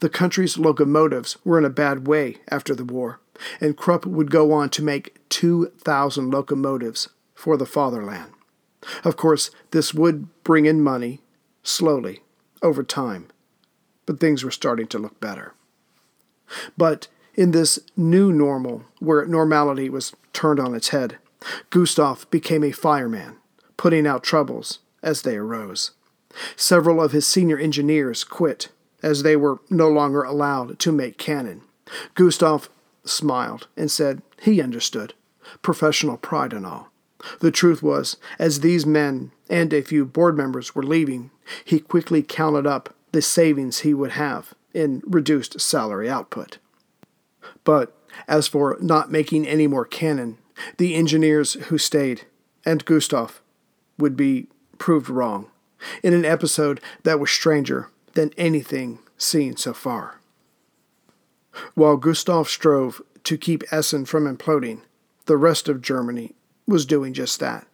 The 0.00 0.08
country's 0.08 0.58
locomotives 0.58 1.36
were 1.44 1.58
in 1.58 1.64
a 1.64 1.70
bad 1.70 2.06
way 2.06 2.38
after 2.48 2.74
the 2.74 2.84
war, 2.84 3.20
and 3.60 3.76
Krupp 3.76 4.06
would 4.06 4.30
go 4.30 4.52
on 4.52 4.70
to 4.70 4.82
make 4.82 5.18
2,000 5.28 6.30
locomotives 6.30 7.08
for 7.34 7.56
the 7.56 7.66
fatherland. 7.66 8.32
Of 9.04 9.16
course, 9.16 9.50
this 9.70 9.92
would 9.92 10.28
bring 10.44 10.66
in 10.66 10.82
money, 10.82 11.20
slowly, 11.62 12.22
over 12.62 12.82
time, 12.82 13.28
but 14.06 14.20
things 14.20 14.44
were 14.44 14.50
starting 14.50 14.86
to 14.88 14.98
look 14.98 15.20
better. 15.20 15.54
But 16.76 17.08
in 17.34 17.50
this 17.50 17.78
new 17.96 18.32
normal, 18.32 18.84
where 18.98 19.26
normality 19.26 19.90
was 19.90 20.14
turned 20.32 20.60
on 20.60 20.74
its 20.74 20.88
head, 20.88 21.18
Gustav 21.70 22.26
became 22.30 22.64
a 22.64 22.72
fireman, 22.72 23.36
putting 23.76 24.06
out 24.06 24.22
troubles 24.22 24.78
as 25.02 25.22
they 25.22 25.36
arose. 25.36 25.90
Several 26.56 27.00
of 27.00 27.12
his 27.12 27.26
senior 27.26 27.58
engineers 27.58 28.24
quit, 28.24 28.68
as 29.06 29.22
they 29.22 29.36
were 29.36 29.60
no 29.70 29.88
longer 29.88 30.24
allowed 30.24 30.80
to 30.80 30.90
make 30.90 31.16
cannon. 31.16 31.62
Gustav 32.16 32.68
smiled 33.04 33.68
and 33.76 33.88
said 33.88 34.20
he 34.42 34.60
understood, 34.60 35.14
professional 35.62 36.16
pride 36.16 36.52
and 36.52 36.66
all. 36.66 36.90
The 37.38 37.52
truth 37.52 37.84
was, 37.84 38.16
as 38.36 38.60
these 38.60 38.84
men 38.84 39.30
and 39.48 39.72
a 39.72 39.80
few 39.80 40.04
board 40.04 40.36
members 40.36 40.74
were 40.74 40.82
leaving, 40.82 41.30
he 41.64 41.78
quickly 41.78 42.20
counted 42.20 42.66
up 42.66 42.96
the 43.12 43.22
savings 43.22 43.80
he 43.80 43.94
would 43.94 44.12
have 44.12 44.54
in 44.74 45.02
reduced 45.06 45.60
salary 45.60 46.10
output. 46.10 46.58
But 47.62 47.96
as 48.26 48.48
for 48.48 48.76
not 48.80 49.12
making 49.12 49.46
any 49.46 49.68
more 49.68 49.84
cannon, 49.84 50.38
the 50.78 50.96
engineers 50.96 51.54
who 51.68 51.78
stayed, 51.78 52.22
and 52.64 52.84
Gustav, 52.84 53.40
would 53.98 54.16
be 54.16 54.48
proved 54.78 55.08
wrong 55.08 55.46
in 56.02 56.12
an 56.12 56.24
episode 56.24 56.80
that 57.04 57.20
was 57.20 57.30
stranger 57.30 57.88
than 58.16 58.32
anything 58.36 58.98
seen 59.16 59.56
so 59.56 59.72
far. 59.72 60.20
While 61.74 61.96
Gustav 61.96 62.48
strove 62.48 63.00
to 63.24 63.38
keep 63.38 63.62
Essen 63.70 64.06
from 64.06 64.24
imploding, 64.24 64.80
the 65.26 65.36
rest 65.36 65.68
of 65.68 65.82
Germany 65.82 66.34
was 66.66 66.86
doing 66.86 67.12
just 67.12 67.38
that. 67.40 67.66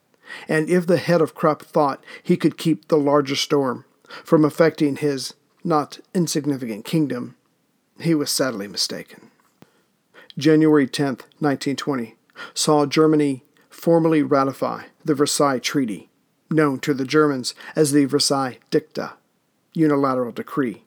And 0.48 0.68
if 0.68 0.86
the 0.86 0.98
head 0.98 1.20
of 1.20 1.34
Krupp 1.34 1.62
thought 1.62 2.04
he 2.22 2.36
could 2.36 2.58
keep 2.58 2.88
the 2.88 2.98
larger 2.98 3.36
storm 3.36 3.84
from 4.24 4.44
affecting 4.44 4.96
his 4.96 5.34
not 5.64 6.00
insignificant 6.14 6.84
kingdom, 6.84 7.36
he 8.00 8.14
was 8.14 8.30
sadly 8.30 8.66
mistaken. 8.66 9.30
January 10.36 10.86
10, 10.86 11.06
1920, 11.38 12.16
saw 12.54 12.86
Germany 12.86 13.44
formally 13.70 14.22
ratify 14.22 14.84
the 15.04 15.14
Versailles 15.14 15.58
Treaty, 15.58 16.08
known 16.50 16.80
to 16.80 16.94
the 16.94 17.04
Germans 17.04 17.54
as 17.76 17.92
the 17.92 18.06
Versailles 18.06 18.58
Diktat, 18.70 19.12
unilateral 19.72 20.32
decree. 20.32 20.84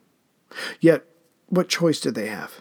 Yet, 0.80 1.04
what 1.48 1.68
choice 1.68 2.00
did 2.00 2.14
they 2.14 2.28
have? 2.28 2.60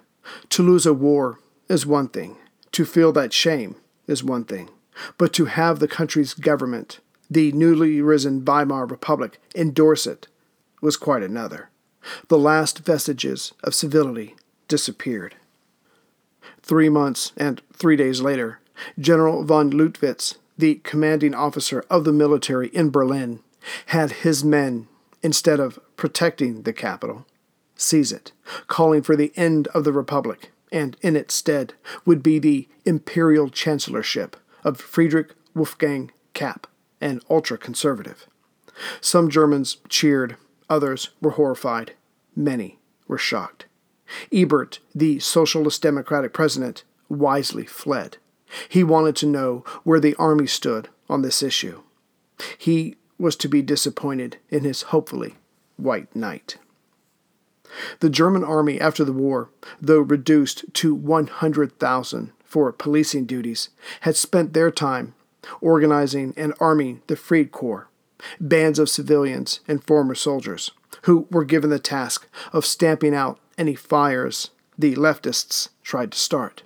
To 0.50 0.64
lose 0.64 0.86
a 0.86 0.94
war 0.94 1.40
is 1.70 1.86
one 1.86 2.08
thing, 2.08 2.38
to 2.72 2.86
feel 2.86 3.12
that 3.14 3.34
shame 3.34 3.76
is 4.08 4.24
one 4.24 4.44
thing, 4.44 4.70
but 5.18 5.34
to 5.34 5.46
have 5.46 5.80
the 5.80 5.88
country's 5.88 6.34
government, 6.34 7.00
the 7.30 7.52
newly 7.52 8.02
risen 8.02 8.44
Weimar 8.44 8.86
Republic, 8.86 9.40
endorse 9.56 10.06
it 10.08 10.28
was 10.82 10.98
quite 10.98 11.24
another. 11.24 11.70
The 12.28 12.38
last 12.38 12.80
vestiges 12.80 13.54
of 13.64 13.74
civility 13.74 14.36
disappeared. 14.68 15.36
Three 16.62 16.90
months 16.90 17.32
and 17.38 17.62
three 17.74 17.96
days 17.96 18.22
later, 18.22 18.60
General 19.00 19.44
von 19.44 19.72
Luttwitz, 19.72 20.36
the 20.58 20.76
commanding 20.84 21.34
officer 21.34 21.84
of 21.90 22.04
the 22.04 22.14
military 22.14 22.68
in 22.70 22.90
Berlin, 22.90 23.40
had 23.88 24.12
his 24.12 24.44
men, 24.44 24.88
instead 25.26 25.60
of 25.60 25.80
protecting 25.98 26.62
the 26.62 26.72
capital, 26.72 27.26
seize 27.76 28.12
it, 28.12 28.32
calling 28.68 29.02
for 29.02 29.16
the 29.16 29.34
end 29.36 29.68
of 29.70 29.84
the 29.84 29.92
Republic, 29.92 30.52
and 30.72 30.96
in 31.02 31.16
its 31.16 31.34
stead 31.34 31.74
would 32.06 32.22
be 32.22 32.38
the 32.38 32.68
imperial 32.86 33.50
chancellorship 33.50 34.38
of 34.64 34.80
Friedrich 34.80 35.34
Wolfgang 35.56 36.12
Kapp, 36.36 36.68
an 37.02 37.22
ultra 37.28 37.58
conservative. 37.58 38.28
Some 39.02 39.32
Germans 39.32 39.78
cheered, 39.90 40.38
others 40.70 41.10
were 41.20 41.32
horrified, 41.32 41.94
many 42.36 42.78
were 43.08 43.18
shocked. 43.18 43.66
Ebert, 44.32 44.78
the 44.94 45.18
Socialist 45.18 45.82
Democratic 45.82 46.34
president, 46.34 46.84
wisely 47.10 47.66
fled. 47.66 48.18
He 48.70 48.84
wanted 48.84 49.16
to 49.16 49.26
know 49.26 49.64
where 49.84 50.00
the 50.00 50.14
army 50.20 50.46
stood 50.46 50.88
on 51.10 51.24
this 51.24 51.42
issue. 51.42 51.82
He 52.60 52.98
was 53.18 53.36
to 53.38 53.48
be 53.48 53.62
disappointed 53.62 54.38
in 54.50 54.64
his 54.64 54.84
hopefully 54.84 55.36
white 55.78 56.14
knight. 56.16 56.58
The 58.00 58.10
German 58.10 58.44
army 58.44 58.80
after 58.80 59.04
the 59.04 59.14
war, 59.14 59.50
though 59.82 60.00
reduced 60.00 60.74
to 60.76 60.94
100,000 60.94 62.32
for 62.44 62.72
policing 62.72 63.26
duties, 63.26 63.70
had 64.02 64.16
spent 64.16 64.54
their 64.54 64.72
time 64.72 65.14
organizing 65.62 66.34
and 66.38 66.54
arming 66.60 67.02
the 67.08 67.16
Freikorps, 67.16 67.88
bands 68.40 68.80
of 68.80 68.90
civilians 68.90 69.60
and 69.68 69.84
former 69.84 70.16
soldiers, 70.16 70.72
who 71.04 71.28
were 71.30 71.44
given 71.44 71.70
the 71.70 71.80
task 71.80 72.28
of 72.54 72.66
stamping 72.66 73.14
out 73.14 73.40
any 73.58 73.76
fires 73.76 74.52
the 74.78 74.96
leftists 74.96 75.70
tried 75.84 76.12
to 76.12 76.18
start. 76.18 76.64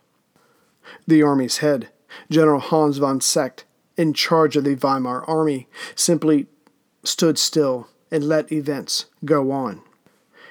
The 1.08 1.22
army's 1.22 1.58
head, 1.58 1.90
General 2.30 2.60
Hans 2.60 2.98
von 2.98 3.20
Seeckt, 3.20 3.64
in 4.00 4.14
charge 4.14 4.56
of 4.56 4.64
the 4.64 4.76
Weimar 4.76 5.26
army, 5.26 5.68
simply 5.94 6.48
stood 7.04 7.38
still 7.38 7.90
and 8.10 8.24
let 8.24 8.50
events 8.50 9.08
go 9.26 9.52
on. 9.52 9.82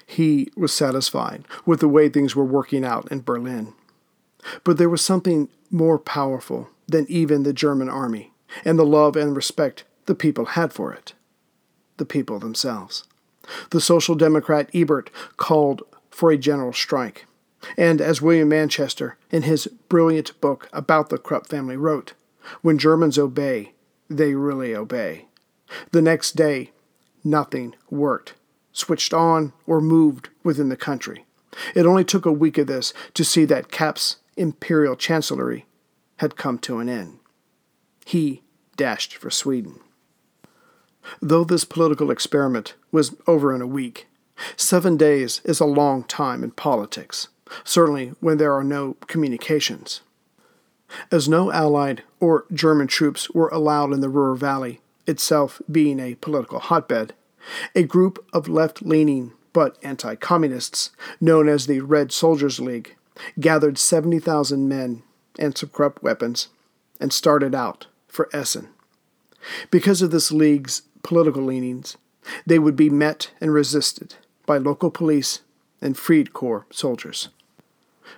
He 0.07 0.51
was 0.55 0.71
satisfied 0.73 1.47
with 1.65 1.81
the 1.81 1.89
way 1.89 2.11
things 2.11 2.37
were 2.37 2.45
working 2.45 2.85
out 2.85 3.11
in 3.11 3.23
Berlin. 3.23 3.73
But 4.65 4.77
there 4.77 4.91
was 4.91 5.01
something 5.01 5.49
more 5.71 5.99
powerful 5.99 6.69
than 6.87 7.07
even 7.09 7.43
the 7.43 7.55
German 7.55 7.89
army 7.89 8.33
and 8.67 8.79
the 8.79 8.85
love 8.85 9.17
and 9.17 9.35
respect 9.35 9.85
the 10.05 10.15
people 10.15 10.45
had 10.45 10.75
for 10.75 10.93
it. 10.93 11.15
The 11.97 12.05
people 12.05 12.39
themselves. 12.39 13.05
The 13.71 13.81
Social 13.81 14.15
Democrat 14.15 14.69
Ebert 14.75 15.11
called 15.39 15.83
for 16.11 16.31
a 16.31 16.37
general 16.37 16.75
strike. 16.75 17.25
And 17.79 18.03
as 18.03 18.21
William 18.21 18.51
Manchester, 18.51 19.17
in 19.31 19.43
his 19.43 19.69
brilliant 19.89 20.39
book 20.43 20.69
about 20.71 21.09
the 21.09 21.17
Krupp 21.17 21.47
family, 21.47 21.79
wrote, 21.79 22.13
when 22.63 22.79
Germans 22.79 23.19
obey, 23.19 23.73
they 24.09 24.35
really 24.35 24.75
obey. 24.75 25.27
The 25.93 26.03
next 26.03 26.33
day, 26.33 26.71
nothing 27.23 27.75
worked, 27.91 28.35
switched 28.73 29.13
on, 29.13 29.53
or 29.67 29.81
moved 29.81 30.31
within 30.43 30.69
the 30.69 30.77
country. 30.77 31.25
It 31.75 31.87
only 31.87 32.05
took 32.05 32.25
a 32.27 32.33
week 32.33 32.59
of 32.59 32.67
this 32.67 32.93
to 33.15 33.25
see 33.25 33.45
that 33.47 33.71
Kapp's 33.71 34.17
imperial 34.37 34.97
chancellery 34.97 35.67
had 36.19 36.37
come 36.37 36.59
to 36.61 36.79
an 36.79 36.89
end. 36.89 37.19
He 38.07 38.43
dashed 38.77 39.17
for 39.17 39.31
Sweden. 39.31 39.81
Though 41.21 41.45
this 41.45 41.65
political 41.65 42.11
experiment 42.11 42.75
was 42.93 43.15
over 43.27 43.55
in 43.55 43.63
a 43.63 43.67
week, 43.67 44.09
seven 44.57 44.97
days 44.97 45.41
is 45.45 45.61
a 45.61 45.67
long 45.67 46.05
time 46.05 46.45
in 46.45 46.51
politics, 46.53 47.29
certainly 47.65 48.09
when 48.21 48.39
there 48.39 48.53
are 48.53 48.65
no 48.65 48.97
communications. 49.07 50.01
As 51.11 51.29
no 51.29 51.53
Allied 51.53 52.03
or 52.21 52.47
German 52.53 52.87
troops 52.87 53.31
were 53.31 53.49
allowed 53.49 53.93
in 53.93 54.01
the 54.01 54.09
Ruhr 54.09 54.35
Valley, 54.35 54.81
itself 55.07 55.61
being 55.71 56.01
a 56.01 56.15
political 56.17 56.59
hotbed, 56.59 57.15
a 57.75 57.83
group 57.83 58.25
of 58.33 58.49
left 58.49 58.83
leaning 58.83 59.33
but 59.53 59.79
anti 59.83 60.15
communists, 60.15 60.91
known 61.21 61.49
as 61.49 61.67
the 61.67 61.81
Red 61.81 62.13
Soldiers 62.13 62.61
League, 62.61 62.97
gathered 63.41 63.79
70,000 63.79 64.69
men 64.69 65.03
and 65.39 65.57
some 65.57 65.71
Krupp 65.71 66.03
weapons 66.03 66.49
and 67.01 67.13
started 67.13 67.55
out 67.55 67.87
for 68.07 68.29
Essen. 68.33 68.69
Because 69.71 70.03
of 70.03 70.11
this 70.11 70.33
league's 70.33 70.83
political 71.03 71.43
leanings, 71.43 71.97
they 72.47 72.59
would 72.59 72.77
be 72.77 72.91
met 72.91 73.31
and 73.41 73.53
resisted 73.53 74.17
by 74.47 74.59
local 74.59 74.91
police 74.91 75.41
and 75.81 75.97
Freikorps 75.97 76.75
soldiers. 76.75 77.29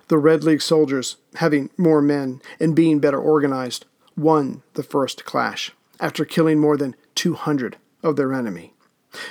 The 0.07 0.17
Red 0.17 0.43
League 0.43 0.61
soldiers, 0.61 1.17
having 1.35 1.69
more 1.77 2.01
men 2.01 2.41
and 2.59 2.75
being 2.75 2.99
better 2.99 3.19
organized, 3.19 3.85
won 4.17 4.63
the 4.73 4.83
first 4.83 5.25
clash 5.25 5.71
after 5.99 6.25
killing 6.25 6.59
more 6.59 6.77
than 6.77 6.95
200 7.15 7.77
of 8.03 8.15
their 8.15 8.33
enemy. 8.33 8.73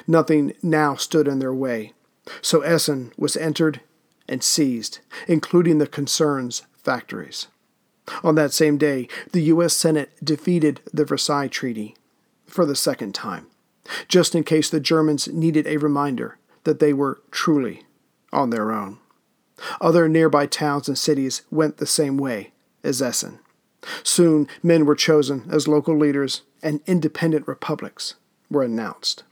Nothing 0.06 0.54
now 0.62 0.94
stood 0.94 1.26
in 1.26 1.38
their 1.38 1.54
way, 1.54 1.92
so 2.42 2.60
Essen 2.60 3.12
was 3.16 3.36
entered 3.36 3.80
and 4.28 4.42
seized, 4.42 5.00
including 5.26 5.78
the 5.78 5.86
concern's 5.86 6.62
factories. 6.76 7.48
On 8.22 8.34
that 8.34 8.52
same 8.52 8.78
day, 8.78 9.08
the 9.32 9.42
U.S. 9.42 9.74
Senate 9.74 10.12
defeated 10.22 10.80
the 10.92 11.04
Versailles 11.04 11.48
Treaty 11.48 11.96
for 12.46 12.64
the 12.64 12.76
second 12.76 13.14
time, 13.14 13.46
just 14.08 14.34
in 14.34 14.44
case 14.44 14.70
the 14.70 14.80
Germans 14.80 15.28
needed 15.28 15.66
a 15.66 15.76
reminder 15.78 16.38
that 16.64 16.78
they 16.80 16.92
were 16.92 17.20
truly 17.30 17.84
on 18.32 18.50
their 18.50 18.72
own. 18.72 18.98
Other 19.80 20.08
nearby 20.08 20.46
towns 20.46 20.88
and 20.88 20.98
cities 20.98 21.42
went 21.50 21.76
the 21.76 21.86
same 21.86 22.16
way 22.16 22.52
as 22.82 23.02
Essen. 23.02 23.40
Soon, 24.02 24.46
men 24.62 24.84
were 24.84 24.94
chosen 24.94 25.48
as 25.50 25.68
local 25.68 25.96
leaders, 25.96 26.42
and 26.62 26.80
independent 26.86 27.48
republics 27.48 28.14
were 28.50 28.62
announced. 28.62 29.24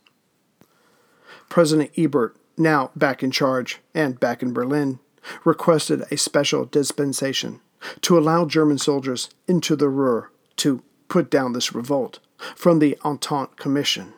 President 1.48 1.90
Ebert, 1.96 2.36
now 2.56 2.90
back 2.96 3.22
in 3.22 3.30
charge 3.30 3.80
and 3.94 4.20
back 4.20 4.42
in 4.42 4.52
Berlin, 4.52 4.98
requested 5.44 6.04
a 6.10 6.16
special 6.16 6.64
dispensation 6.64 7.60
to 8.00 8.18
allow 8.18 8.44
German 8.44 8.78
soldiers 8.78 9.30
into 9.46 9.76
the 9.76 9.88
Ruhr 9.88 10.30
to 10.56 10.82
put 11.08 11.30
down 11.30 11.52
this 11.52 11.74
revolt 11.74 12.18
from 12.54 12.78
the 12.78 12.98
Entente 13.04 13.56
Commission. 13.56 14.14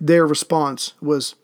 Their 0.00 0.26
response 0.26 0.94
was 1.00 1.34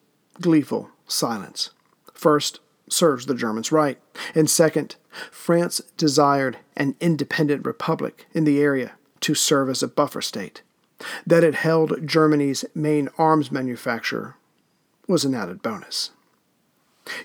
gleeful 0.41 0.91
silence. 1.07 1.71
First, 2.13 2.61
serves 2.89 3.27
the 3.27 3.35
Germans 3.35 3.73
right, 3.73 3.99
and 4.35 4.49
second, 4.49 4.97
France 5.31 5.81
desired 5.97 6.59
an 6.77 6.95
independent 7.01 7.65
republic 7.65 8.27
in 8.33 8.45
the 8.45 8.61
area 8.61 8.93
to 9.21 9.35
serve 9.35 9.69
as 9.69 9.83
a 9.83 9.89
buffer 9.89 10.23
state. 10.23 10.63
That 11.27 11.45
it 11.45 11.57
held 11.57 12.07
Germany's 12.07 12.65
main 12.75 13.09
arms 13.19 13.51
manufacturer 13.51 14.37
was 15.07 15.25
an 15.25 15.35
added 15.35 15.63
bonus. 15.63 16.11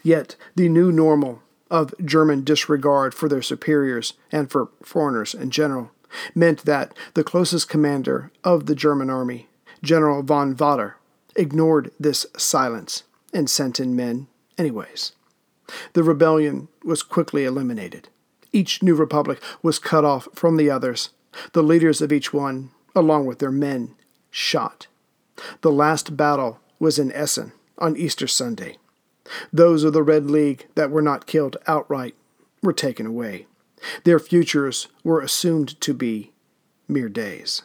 Yet, 0.03 0.35
the 0.55 0.69
new 0.69 0.91
normal 0.91 1.41
of 1.69 1.93
German 2.03 2.43
disregard 2.43 3.13
for 3.13 3.29
their 3.29 3.41
superiors 3.41 4.13
and 4.31 4.51
for 4.51 4.69
foreigners 4.83 5.33
in 5.33 5.51
general 5.51 5.91
meant 6.35 6.65
that 6.65 6.93
the 7.13 7.23
closest 7.23 7.69
commander 7.69 8.31
of 8.43 8.65
the 8.65 8.75
German 8.75 9.09
army, 9.09 9.47
General 9.81 10.21
von 10.21 10.55
Watter, 10.55 10.93
ignored 11.35 11.91
this 11.99 12.25
silence 12.37 13.03
and 13.33 13.49
sent 13.49 13.79
in 13.79 13.95
men 13.95 14.27
anyways. 14.57 15.13
The 15.93 16.03
rebellion 16.03 16.67
was 16.83 17.03
quickly 17.03 17.45
eliminated. 17.45 18.09
Each 18.51 18.83
new 18.83 18.95
republic 18.95 19.41
was 19.61 19.79
cut 19.79 20.03
off 20.03 20.27
from 20.33 20.57
the 20.57 20.69
others, 20.69 21.09
the 21.53 21.63
leaders 21.63 22.01
of 22.01 22.11
each 22.11 22.33
one, 22.33 22.71
along 22.95 23.25
with 23.25 23.39
their 23.39 23.51
men, 23.51 23.95
shot. 24.29 24.87
The 25.61 25.71
last 25.71 26.17
battle 26.17 26.59
was 26.79 26.99
in 26.99 27.11
Essen 27.13 27.53
on 27.77 27.95
Easter 27.95 28.27
Sunday. 28.27 28.77
Those 29.53 29.83
of 29.83 29.93
the 29.93 30.03
Red 30.03 30.29
League 30.29 30.67
that 30.75 30.91
were 30.91 31.01
not 31.01 31.25
killed 31.27 31.57
outright 31.67 32.15
were 32.61 32.73
taken 32.73 33.05
away. 33.05 33.47
Their 34.03 34.19
futures 34.19 34.87
were 35.03 35.21
assumed 35.21 35.79
to 35.81 35.93
be 35.93 36.31
mere 36.87 37.09
days. 37.09 37.63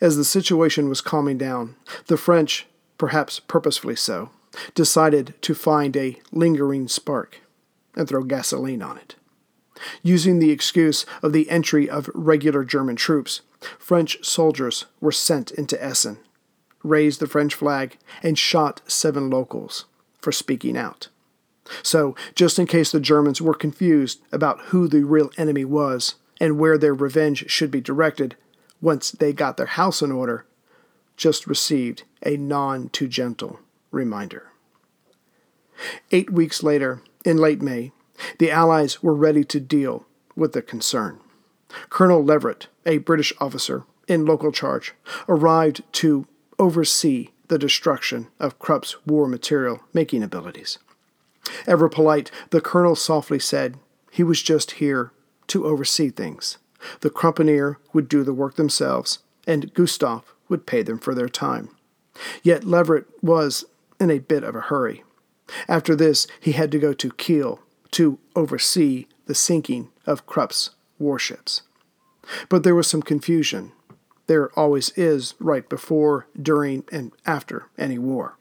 As 0.00 0.16
the 0.16 0.24
situation 0.24 0.88
was 0.88 1.00
calming 1.00 1.36
down, 1.36 1.76
the 2.06 2.16
French, 2.16 2.66
perhaps 2.96 3.40
purposefully 3.40 3.96
so, 3.96 4.30
decided 4.74 5.34
to 5.42 5.54
find 5.54 5.96
a 5.96 6.20
lingering 6.32 6.88
spark 6.88 7.40
and 7.96 8.08
throw 8.08 8.22
gasoline 8.22 8.82
on 8.82 8.98
it. 8.98 9.16
Using 10.02 10.38
the 10.38 10.50
excuse 10.50 11.04
of 11.22 11.32
the 11.32 11.48
entry 11.50 11.88
of 11.88 12.10
regular 12.14 12.64
German 12.64 12.96
troops, 12.96 13.40
French 13.78 14.24
soldiers 14.24 14.86
were 15.00 15.12
sent 15.12 15.50
into 15.50 15.82
Essen, 15.82 16.18
raised 16.82 17.20
the 17.20 17.26
French 17.26 17.54
flag, 17.54 17.98
and 18.22 18.38
shot 18.38 18.82
seven 18.86 19.30
locals 19.30 19.86
for 20.20 20.32
speaking 20.32 20.76
out. 20.76 21.08
So, 21.82 22.14
just 22.34 22.58
in 22.58 22.66
case 22.66 22.92
the 22.92 23.00
Germans 23.00 23.40
were 23.40 23.54
confused 23.54 24.20
about 24.30 24.60
who 24.66 24.86
the 24.86 25.04
real 25.04 25.30
enemy 25.38 25.64
was 25.64 26.16
and 26.38 26.58
where 26.58 26.76
their 26.76 26.94
revenge 26.94 27.50
should 27.50 27.70
be 27.70 27.80
directed, 27.80 28.36
once 28.82 29.10
they 29.10 29.32
got 29.32 29.56
their 29.56 29.66
house 29.66 30.02
in 30.02 30.12
order, 30.12 30.44
just 31.16 31.46
received 31.46 32.02
a 32.22 32.36
non 32.36 32.90
too 32.90 33.08
gentle 33.08 33.60
reminder. 33.94 34.50
Eight 36.10 36.30
weeks 36.30 36.62
later, 36.62 37.02
in 37.24 37.38
late 37.38 37.62
May, 37.62 37.92
the 38.38 38.50
Allies 38.50 39.02
were 39.02 39.14
ready 39.14 39.44
to 39.44 39.60
deal 39.60 40.06
with 40.36 40.52
the 40.52 40.62
concern. 40.62 41.20
Colonel 41.88 42.22
Leverett, 42.22 42.68
a 42.86 42.98
British 42.98 43.32
officer 43.40 43.84
in 44.06 44.26
local 44.26 44.52
charge, 44.52 44.94
arrived 45.28 45.82
to 45.92 46.26
oversee 46.58 47.30
the 47.48 47.58
destruction 47.58 48.28
of 48.38 48.58
Krupp's 48.58 48.96
war 49.06 49.26
material 49.26 49.80
making 49.92 50.22
abilities. 50.22 50.78
Ever 51.66 51.88
polite, 51.88 52.30
the 52.50 52.60
colonel 52.60 52.94
softly 52.94 53.38
said 53.38 53.76
he 54.10 54.22
was 54.22 54.42
just 54.42 54.72
here 54.72 55.12
to 55.48 55.66
oversee 55.66 56.10
things. 56.10 56.58
The 57.00 57.10
Kruppianer 57.10 57.76
would 57.92 58.08
do 58.08 58.22
the 58.22 58.32
work 58.32 58.56
themselves, 58.56 59.18
and 59.46 59.72
Gustav 59.74 60.34
would 60.48 60.66
pay 60.66 60.82
them 60.82 60.98
for 60.98 61.14
their 61.14 61.28
time. 61.28 61.70
Yet 62.42 62.64
Leverett 62.64 63.06
was 63.22 63.64
in 64.04 64.10
a 64.10 64.18
bit 64.18 64.44
of 64.44 64.54
a 64.54 64.60
hurry. 64.60 65.02
After 65.66 65.96
this, 65.96 66.26
he 66.40 66.52
had 66.52 66.70
to 66.72 66.78
go 66.78 66.92
to 66.92 67.10
Kiel 67.12 67.60
to 67.92 68.18
oversee 68.36 69.06
the 69.26 69.34
sinking 69.34 69.90
of 70.06 70.26
Krupp's 70.26 70.70
warships. 70.98 71.62
But 72.48 72.62
there 72.62 72.74
was 72.74 72.86
some 72.86 73.02
confusion. 73.02 73.72
There 74.26 74.50
always 74.58 74.90
is 74.90 75.34
right 75.38 75.68
before, 75.68 76.26
during, 76.40 76.84
and 76.92 77.12
after 77.26 77.66
any 77.76 77.98
war. 77.98 78.36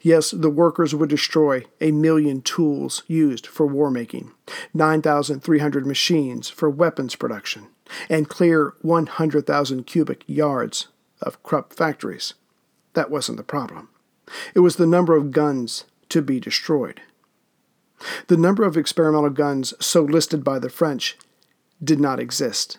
Yes, 0.00 0.30
the 0.30 0.50
workers 0.50 0.94
would 0.94 1.10
destroy 1.10 1.64
a 1.80 1.90
million 1.90 2.42
tools 2.42 3.02
used 3.06 3.46
for 3.46 3.66
war 3.66 3.90
making, 3.90 4.32
9,300 4.72 5.86
machines 5.86 6.48
for 6.48 6.70
weapons 6.70 7.16
production, 7.16 7.68
and 8.08 8.28
clear 8.28 8.74
100,000 8.82 9.84
cubic 9.84 10.22
yards 10.26 10.88
of 11.20 11.42
Krupp 11.42 11.72
factories. 11.72 12.34
That 12.92 13.10
wasn't 13.10 13.38
the 13.38 13.44
problem. 13.44 13.88
It 14.54 14.60
was 14.60 14.76
the 14.76 14.86
number 14.86 15.16
of 15.16 15.30
guns 15.30 15.84
to 16.10 16.22
be 16.22 16.40
destroyed. 16.40 17.00
The 18.26 18.36
number 18.36 18.64
of 18.64 18.76
experimental 18.76 19.30
guns 19.30 19.74
so 19.80 20.02
listed 20.02 20.44
by 20.44 20.58
the 20.58 20.68
French 20.68 21.16
did 21.82 22.00
not 22.00 22.20
exist. 22.20 22.78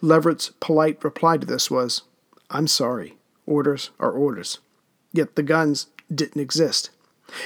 Leverett's 0.00 0.52
polite 0.60 1.02
reply 1.04 1.36
to 1.36 1.46
this 1.46 1.70
was, 1.70 2.02
I'm 2.50 2.66
sorry, 2.66 3.16
orders 3.46 3.90
are 3.98 4.10
orders. 4.10 4.58
Yet 5.12 5.36
the 5.36 5.42
guns 5.42 5.88
didn't 6.14 6.40
exist. 6.40 6.90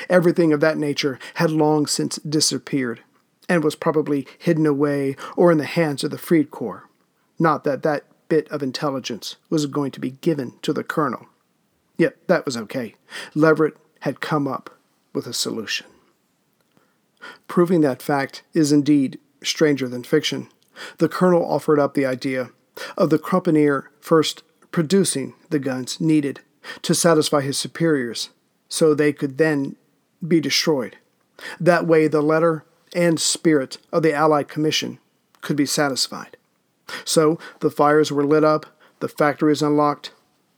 Everything 0.09 0.53
of 0.53 0.61
that 0.61 0.79
nature 0.79 1.19
had 1.35 1.51
long 1.51 1.87
since 1.87 2.17
disappeared, 2.17 3.03
and 3.49 3.65
was 3.65 3.75
probably 3.75 4.27
hidden 4.39 4.67
away 4.67 5.17
or 5.37 5.51
in 5.51 5.59
the 5.59 5.65
hands 5.65 6.05
of 6.05 6.11
the 6.11 6.19
Freikorps. 6.19 6.83
Not 7.39 7.65
that 7.65 7.83
that 7.83 8.05
bit 8.29 8.49
of 8.51 8.63
intelligence 8.63 9.37
was 9.49 9.67
going 9.67 9.91
to 9.93 10.01
be 10.01 10.11
given 10.11 10.55
to 10.63 10.73
the 10.73 10.85
colonel. 10.85 11.27
Yet 12.01 12.17
that 12.29 12.47
was 12.47 12.57
okay. 12.57 12.95
Leverett 13.35 13.77
had 14.01 14.23
come 14.23 14.49
up 14.49 14.71
with 15.13 15.27
a 15.27 15.35
solution. 15.35 15.87
Proving 17.47 17.83
that 17.83 18.01
fact 18.01 18.43
is 18.55 18.73
indeed 18.73 19.19
stranger 19.43 19.87
than 19.87 20.03
fiction. 20.03 20.49
The 20.97 21.11
colonel 21.11 21.45
offered 21.45 21.79
up 21.79 21.93
the 21.93 22.07
idea 22.07 22.53
of 22.97 23.11
the 23.11 23.19
Kruppianer 23.19 23.89
first 24.01 24.43
producing 24.71 25.35
the 25.51 25.59
guns 25.59 26.01
needed 26.01 26.41
to 26.81 26.95
satisfy 26.95 27.43
his 27.43 27.59
superiors 27.59 28.31
so 28.67 28.95
they 28.95 29.13
could 29.13 29.37
then 29.37 29.77
be 30.27 30.41
destroyed. 30.41 30.97
That 31.61 31.87
way, 31.87 32.09
the 32.09 32.23
letter 32.23 32.65
and 32.95 33.21
spirit 33.21 33.77
of 33.93 34.03
the 34.03 34.15
Allied 34.15 34.49
Commission 34.49 35.01
could 35.43 35.57
be 35.57 35.67
satisfied. 35.67 36.39
So 37.05 37.39
the 37.59 37.71
fires 37.71 38.11
were 38.11 38.25
lit 38.25 38.43
up, 38.43 38.65
the 39.01 39.09
factories 39.09 39.61
unlocked, 39.61 40.13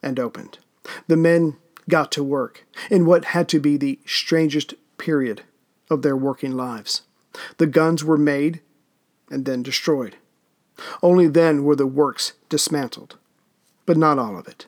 and 0.05 0.21
opened. 0.21 0.59
The 1.09 1.17
men 1.17 1.57
got 1.89 2.13
to 2.13 2.23
work 2.23 2.65
in 2.91 3.07
what 3.07 3.27
had 3.27 3.49
to 3.51 3.61
be 3.61 3.77
the 3.77 3.99
strangest 4.07 4.75
period 4.99 5.43
of 5.91 6.03
their 6.03 6.17
working 6.17 6.53
lives. 6.53 7.03
The 7.59 7.67
guns 7.67 8.05
were 8.05 8.19
made 8.19 8.61
and 9.31 9.45
then 9.45 9.63
destroyed. 9.63 10.17
Only 11.03 11.29
then 11.29 11.65
were 11.65 11.77
the 11.77 11.87
works 11.87 12.33
dismantled, 12.49 13.17
but 13.87 13.97
not 13.97 14.19
all 14.19 14.39
of 14.39 14.49
it. 14.49 14.67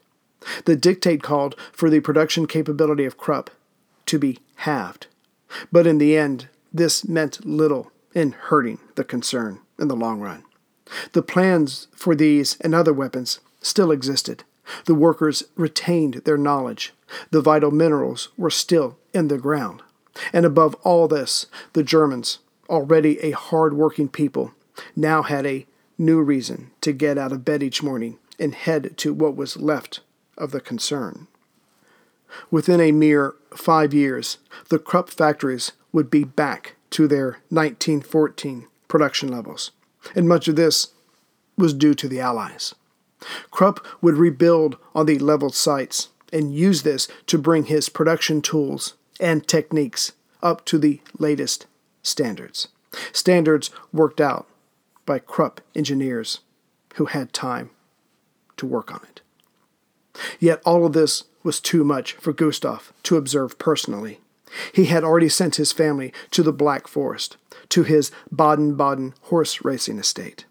The 0.64 0.76
dictate 0.76 1.22
called 1.22 1.56
for 1.72 1.88
the 1.88 2.00
production 2.00 2.46
capability 2.46 3.04
of 3.04 3.16
Krupp 3.16 3.50
to 4.06 4.18
be 4.18 4.38
halved, 4.56 5.06
but 5.72 5.86
in 5.86 5.98
the 5.98 6.16
end, 6.16 6.48
this 6.72 7.06
meant 7.06 7.46
little 7.46 7.90
in 8.14 8.32
hurting 8.32 8.78
the 8.96 9.04
concern 9.04 9.60
in 9.78 9.88
the 9.88 9.96
long 9.96 10.20
run. 10.20 10.44
The 11.12 11.22
plans 11.22 11.88
for 11.94 12.14
these 12.14 12.58
and 12.60 12.74
other 12.74 12.92
weapons 12.92 13.40
still 13.60 13.90
existed. 13.90 14.44
The 14.86 14.94
workers 14.94 15.44
retained 15.56 16.14
their 16.24 16.36
knowledge. 16.36 16.92
The 17.30 17.40
vital 17.40 17.70
minerals 17.70 18.28
were 18.36 18.50
still 18.50 18.98
in 19.12 19.28
the 19.28 19.38
ground. 19.38 19.82
And 20.32 20.46
above 20.46 20.74
all 20.82 21.08
this, 21.08 21.46
the 21.72 21.82
Germans, 21.82 22.38
already 22.68 23.18
a 23.20 23.32
hard 23.32 23.74
working 23.74 24.08
people, 24.08 24.52
now 24.96 25.22
had 25.22 25.46
a 25.46 25.66
new 25.98 26.20
reason 26.20 26.70
to 26.80 26.92
get 26.92 27.18
out 27.18 27.32
of 27.32 27.44
bed 27.44 27.62
each 27.62 27.82
morning 27.82 28.18
and 28.38 28.54
head 28.54 28.96
to 28.98 29.12
what 29.12 29.36
was 29.36 29.56
left 29.56 30.00
of 30.36 30.50
the 30.50 30.60
concern. 30.60 31.26
Within 32.50 32.80
a 32.80 32.92
mere 32.92 33.34
five 33.54 33.94
years, 33.94 34.38
the 34.68 34.78
Krupp 34.78 35.08
factories 35.08 35.72
would 35.92 36.10
be 36.10 36.24
back 36.24 36.74
to 36.90 37.06
their 37.06 37.38
1914 37.50 38.66
production 38.88 39.28
levels, 39.28 39.70
and 40.14 40.28
much 40.28 40.48
of 40.48 40.56
this 40.56 40.88
was 41.56 41.74
due 41.74 41.94
to 41.94 42.08
the 42.08 42.20
Allies. 42.20 42.74
Krupp 43.50 43.84
would 44.00 44.16
rebuild 44.16 44.76
on 44.94 45.06
the 45.06 45.18
leveled 45.18 45.54
sites 45.54 46.08
and 46.32 46.54
use 46.54 46.82
this 46.82 47.08
to 47.26 47.38
bring 47.38 47.64
his 47.64 47.88
production 47.88 48.42
tools 48.42 48.94
and 49.20 49.46
techniques 49.46 50.12
up 50.42 50.64
to 50.66 50.78
the 50.78 51.00
latest 51.18 51.66
standards. 52.02 52.68
Standards 53.12 53.70
worked 53.92 54.20
out 54.20 54.46
by 55.06 55.18
Krupp 55.18 55.60
engineers 55.74 56.40
who 56.94 57.06
had 57.06 57.32
time 57.32 57.70
to 58.56 58.66
work 58.66 58.92
on 58.92 59.00
it. 59.08 59.20
Yet 60.38 60.62
all 60.64 60.86
of 60.86 60.92
this 60.92 61.24
was 61.42 61.60
too 61.60 61.84
much 61.84 62.14
for 62.14 62.32
Gustav 62.32 62.92
to 63.04 63.16
observe 63.16 63.58
personally. 63.58 64.20
He 64.72 64.86
had 64.86 65.02
already 65.02 65.28
sent 65.28 65.56
his 65.56 65.72
family 65.72 66.12
to 66.30 66.42
the 66.42 66.52
Black 66.52 66.86
Forest, 66.86 67.36
to 67.70 67.82
his 67.82 68.12
Baden 68.34 68.76
Baden 68.76 69.14
horse 69.22 69.64
racing 69.64 69.98
estate. 69.98 70.44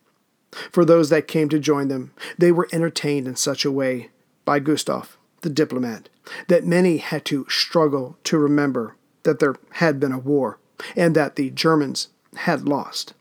For 0.71 0.85
those 0.85 1.09
that 1.09 1.27
came 1.27 1.49
to 1.49 1.59
join 1.59 1.87
them, 1.87 2.11
they 2.37 2.51
were 2.51 2.67
entertained 2.71 3.27
in 3.27 3.35
such 3.35 3.65
a 3.65 3.71
way 3.71 4.09
by 4.45 4.59
Gustav, 4.59 5.17
the 5.41 5.49
diplomat, 5.49 6.09
that 6.47 6.65
many 6.65 6.97
had 6.97 7.25
to 7.25 7.45
struggle 7.49 8.17
to 8.25 8.37
remember 8.37 8.95
that 9.23 9.39
there 9.39 9.55
had 9.73 9.99
been 9.99 10.11
a 10.11 10.19
war 10.19 10.57
and 10.95 11.15
that 11.15 11.35
the 11.35 11.49
Germans 11.49 12.09
had 12.35 12.67
lost. 12.67 13.13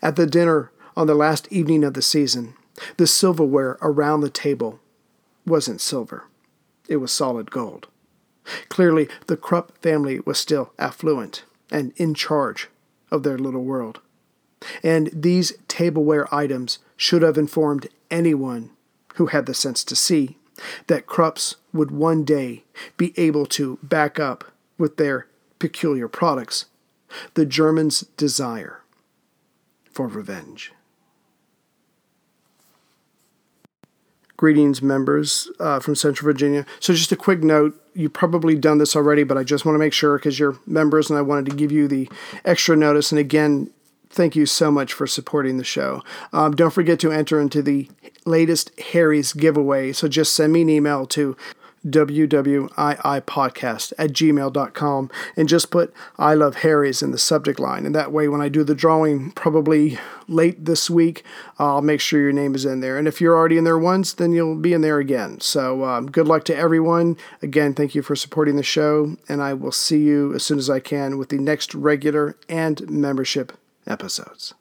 At 0.00 0.16
the 0.16 0.26
dinner 0.26 0.70
on 0.96 1.06
the 1.06 1.14
last 1.14 1.48
evening 1.50 1.84
of 1.84 1.94
the 1.94 2.02
season, 2.02 2.54
the 2.96 3.06
silverware 3.06 3.78
around 3.80 4.20
the 4.20 4.30
table 4.30 4.80
wasn't 5.46 5.80
silver, 5.80 6.24
it 6.88 6.96
was 6.96 7.12
solid 7.12 7.50
gold. 7.50 7.88
Clearly, 8.68 9.08
the 9.26 9.36
Krupp 9.36 9.78
family 9.82 10.20
was 10.20 10.38
still 10.38 10.72
affluent 10.78 11.44
and 11.70 11.92
in 11.96 12.14
charge 12.14 12.68
of 13.10 13.22
their 13.22 13.38
little 13.38 13.64
world. 13.64 14.00
And 14.82 15.10
these 15.12 15.52
tableware 15.68 16.32
items 16.34 16.78
should 16.96 17.22
have 17.22 17.38
informed 17.38 17.88
anyone 18.10 18.70
who 19.14 19.26
had 19.26 19.46
the 19.46 19.54
sense 19.54 19.84
to 19.84 19.96
see 19.96 20.36
that 20.86 21.06
Krupps 21.06 21.56
would 21.72 21.90
one 21.90 22.24
day 22.24 22.64
be 22.96 23.12
able 23.16 23.46
to 23.46 23.78
back 23.82 24.20
up 24.20 24.44
with 24.78 24.96
their 24.96 25.26
peculiar 25.58 26.08
products 26.08 26.66
the 27.34 27.46
Germans' 27.46 28.00
desire 28.16 28.80
for 29.90 30.06
revenge. 30.06 30.72
Greetings, 34.36 34.82
members 34.82 35.48
uh, 35.60 35.78
from 35.78 35.94
Central 35.94 36.24
Virginia. 36.24 36.66
So, 36.80 36.94
just 36.94 37.12
a 37.12 37.16
quick 37.16 37.44
note 37.44 37.78
you've 37.94 38.12
probably 38.12 38.56
done 38.56 38.78
this 38.78 38.96
already, 38.96 39.22
but 39.22 39.38
I 39.38 39.44
just 39.44 39.64
want 39.64 39.74
to 39.74 39.78
make 39.78 39.92
sure 39.92 40.16
because 40.18 40.38
you're 40.38 40.58
members 40.66 41.10
and 41.10 41.18
I 41.18 41.22
wanted 41.22 41.46
to 41.50 41.56
give 41.56 41.70
you 41.70 41.86
the 41.86 42.08
extra 42.44 42.74
notice. 42.74 43.12
And 43.12 43.18
again, 43.18 43.70
thank 44.12 44.36
you 44.36 44.46
so 44.46 44.70
much 44.70 44.92
for 44.92 45.06
supporting 45.06 45.56
the 45.56 45.64
show. 45.64 46.02
Um, 46.32 46.54
don't 46.54 46.72
forget 46.72 47.00
to 47.00 47.12
enter 47.12 47.40
into 47.40 47.62
the 47.62 47.90
latest 48.24 48.78
Harry's 48.92 49.32
giveaway. 49.32 49.92
So, 49.92 50.08
just 50.08 50.34
send 50.34 50.52
me 50.52 50.62
an 50.62 50.70
email 50.70 51.06
to 51.06 51.36
wwiipodcast 51.86 53.92
at 53.98 54.10
gmail.com 54.10 55.10
and 55.36 55.48
just 55.48 55.70
put 55.70 55.92
I 56.18 56.34
love 56.34 56.56
Harry's 56.56 57.02
in 57.02 57.10
the 57.10 57.18
subject 57.18 57.58
line. 57.58 57.86
And 57.86 57.94
that 57.94 58.12
way, 58.12 58.28
when 58.28 58.40
I 58.40 58.48
do 58.48 58.64
the 58.64 58.74
drawing, 58.74 59.32
probably 59.32 59.98
late 60.28 60.64
this 60.64 60.88
week, 60.88 61.24
I'll 61.58 61.82
make 61.82 62.00
sure 62.00 62.20
your 62.20 62.32
name 62.32 62.54
is 62.54 62.64
in 62.64 62.80
there. 62.80 62.98
And 62.98 63.08
if 63.08 63.20
you're 63.20 63.36
already 63.36 63.58
in 63.58 63.64
there 63.64 63.78
once, 63.78 64.12
then 64.12 64.32
you'll 64.32 64.54
be 64.54 64.72
in 64.72 64.80
there 64.80 64.98
again. 64.98 65.40
So 65.40 65.84
um, 65.84 66.10
good 66.10 66.28
luck 66.28 66.44
to 66.44 66.56
everyone. 66.56 67.16
Again, 67.42 67.74
thank 67.74 67.94
you 67.94 68.02
for 68.02 68.16
supporting 68.16 68.56
the 68.56 68.62
show. 68.62 69.16
And 69.28 69.42
I 69.42 69.54
will 69.54 69.72
see 69.72 69.98
you 69.98 70.34
as 70.34 70.44
soon 70.44 70.58
as 70.58 70.70
I 70.70 70.80
can 70.80 71.18
with 71.18 71.30
the 71.30 71.38
next 71.38 71.74
regular 71.74 72.36
and 72.48 72.88
membership 72.88 73.52
episodes. 73.86 74.54